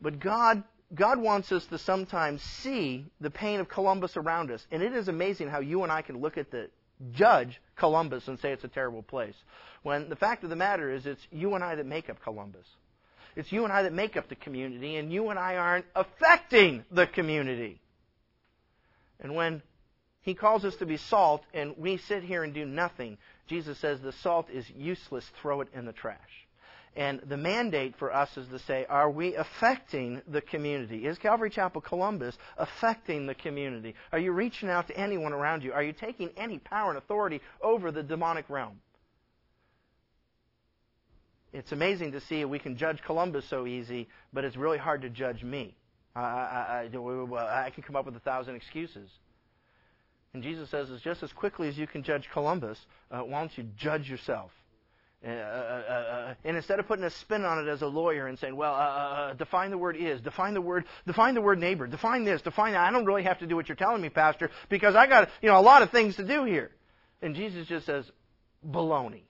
[0.00, 0.62] But God,
[0.94, 4.66] God wants us to sometimes see the pain of Columbus around us.
[4.70, 6.70] And it is amazing how you and I can look at the
[7.12, 9.34] judge Columbus and say it's a terrible place.
[9.82, 12.66] When the fact of the matter is it's you and I that make up Columbus.
[13.36, 16.84] It's you and I that make up the community, and you and I aren't affecting
[16.90, 17.80] the community.
[19.20, 19.62] And when
[20.22, 23.18] he calls us to be salt, and we sit here and do nothing.
[23.50, 26.18] Jesus says the salt is useless, throw it in the trash.
[26.94, 31.04] And the mandate for us is to say, are we affecting the community?
[31.04, 33.96] Is Calvary Chapel Columbus affecting the community?
[34.12, 35.72] Are you reaching out to anyone around you?
[35.72, 38.80] Are you taking any power and authority over the demonic realm?
[41.52, 45.10] It's amazing to see we can judge Columbus so easy, but it's really hard to
[45.10, 45.74] judge me.
[46.14, 49.10] I, I, I, I can come up with a thousand excuses.
[50.32, 52.78] And Jesus says, is just as quickly as you can judge Columbus,
[53.10, 54.52] uh, why don't you judge yourself?
[55.26, 58.26] Uh, uh, uh, uh and instead of putting a spin on it as a lawyer
[58.26, 61.86] and saying, well, uh, define the word is, define the word, define the word neighbor,
[61.86, 62.80] define this, define that.
[62.80, 65.48] I don't really have to do what you're telling me, Pastor, because I got, you
[65.48, 66.70] know, a lot of things to do here.
[67.20, 68.10] And Jesus just says,
[68.66, 69.22] baloney.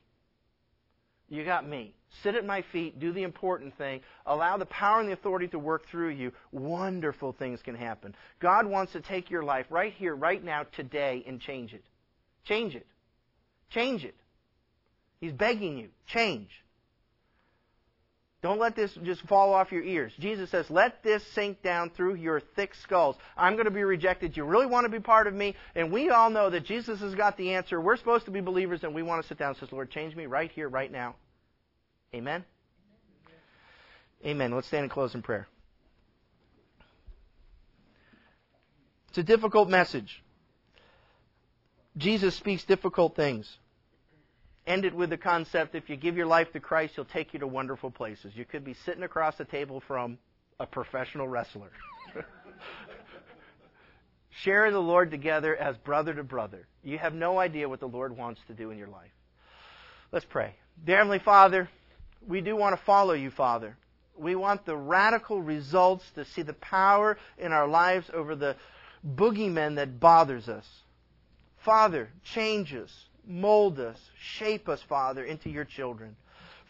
[1.28, 1.94] You got me.
[2.22, 5.58] Sit at my feet, do the important thing, allow the power and the authority to
[5.58, 6.32] work through you.
[6.50, 8.16] Wonderful things can happen.
[8.40, 11.84] God wants to take your life right here, right now, today, and change it.
[12.44, 12.86] Change it.
[13.70, 14.16] Change it.
[15.20, 15.88] He's begging you.
[16.08, 16.48] Change.
[18.42, 20.12] Don't let this just fall off your ears.
[20.18, 23.16] Jesus says, let this sink down through your thick skulls.
[23.36, 24.34] I'm going to be rejected.
[24.36, 25.54] You really want to be part of me?
[25.74, 27.78] And we all know that Jesus has got the answer.
[27.78, 30.16] We're supposed to be believers, and we want to sit down and say, Lord, change
[30.16, 31.16] me right here, right now.
[32.14, 32.44] Amen?
[34.24, 34.52] Amen.
[34.52, 35.46] Let's stand and close in prayer.
[39.08, 40.22] It's a difficult message.
[41.96, 43.58] Jesus speaks difficult things
[44.70, 47.46] ended with the concept if you give your life to Christ, He'll take you to
[47.46, 48.32] wonderful places.
[48.34, 50.18] You could be sitting across the table from
[50.58, 51.70] a professional wrestler.
[54.30, 56.66] Share the Lord together as brother to brother.
[56.84, 59.10] You have no idea what the Lord wants to do in your life.
[60.12, 60.54] Let's pray.
[60.84, 61.68] Dear Heavenly Father,
[62.26, 63.76] we do want to follow you, Father.
[64.16, 68.56] We want the radical results to see the power in our lives over the
[69.06, 70.66] boogeymen that bothers us.
[71.64, 72.90] Father, change us
[73.26, 76.16] mold us, shape us, Father, into your children.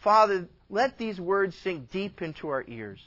[0.03, 2.99] Father, let these words sink deep into our ears.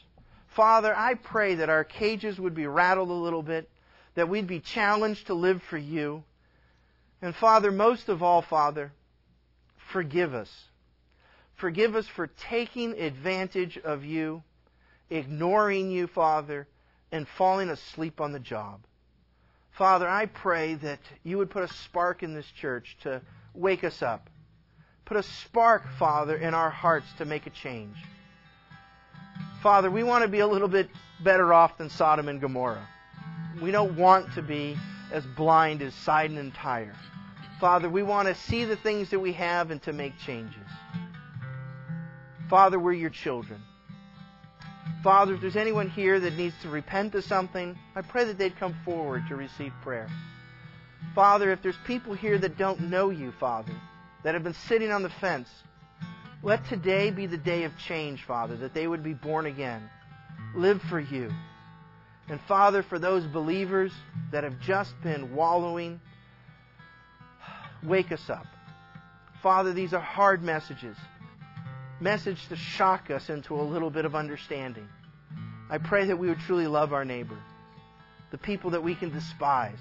[0.55, 3.69] Father, I pray that our cages would be rattled a little bit,
[4.15, 6.23] that we'd be challenged to live for you.
[7.21, 8.93] And Father, most of all, Father,
[9.93, 10.51] forgive us.
[11.57, 14.43] Forgive us for taking advantage of you,
[15.11, 16.67] ignoring you, Father,
[17.13, 18.81] and falling asleep on the job.
[19.73, 23.21] Father, I pray that you would put a spark in this church to
[23.55, 24.31] wake us up.
[25.05, 27.97] Put a spark, Father, in our hearts to make a change.
[29.63, 30.89] Father, we want to be a little bit
[31.23, 32.87] better off than Sodom and Gomorrah.
[33.61, 34.77] We don't want to be
[35.11, 36.95] as blind as Sidon and Tyre.
[37.61, 40.69] Father, we want to see the things that we have and to make changes.
[42.49, 43.61] Father, we're your children.
[45.03, 48.59] Father, if there's anyone here that needs to repent of something, I pray that they'd
[48.59, 50.09] come forward to receive prayer.
[51.15, 53.73] Father, if there's people here that don't know you, Father,
[54.23, 55.49] that have been sitting on the fence,
[56.43, 59.89] let today be the day of change, Father, that they would be born again,
[60.55, 61.31] live for you.
[62.29, 63.93] And Father, for those believers
[64.33, 66.01] that have just been wallowing,
[67.83, 68.47] wake us up.
[69.43, 70.97] Father, these are hard messages
[72.01, 74.89] message to shock us into a little bit of understanding.
[75.71, 77.39] I pray that we would truly love our neighbor,
[78.31, 79.79] the people that we can despise,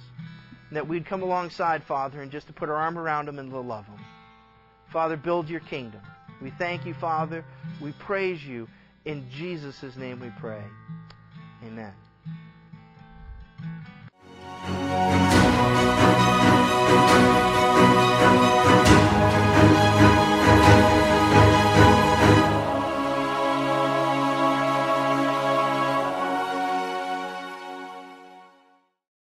[0.70, 3.49] and that we'd come alongside, Father, and just to put our arm around them and
[3.49, 4.03] to love them.
[4.91, 6.01] Father, build your kingdom.
[6.41, 7.43] We thank you, Father.
[7.82, 8.68] We praise you.
[9.05, 10.64] In Jesus' name we pray.
[11.66, 11.93] Amen.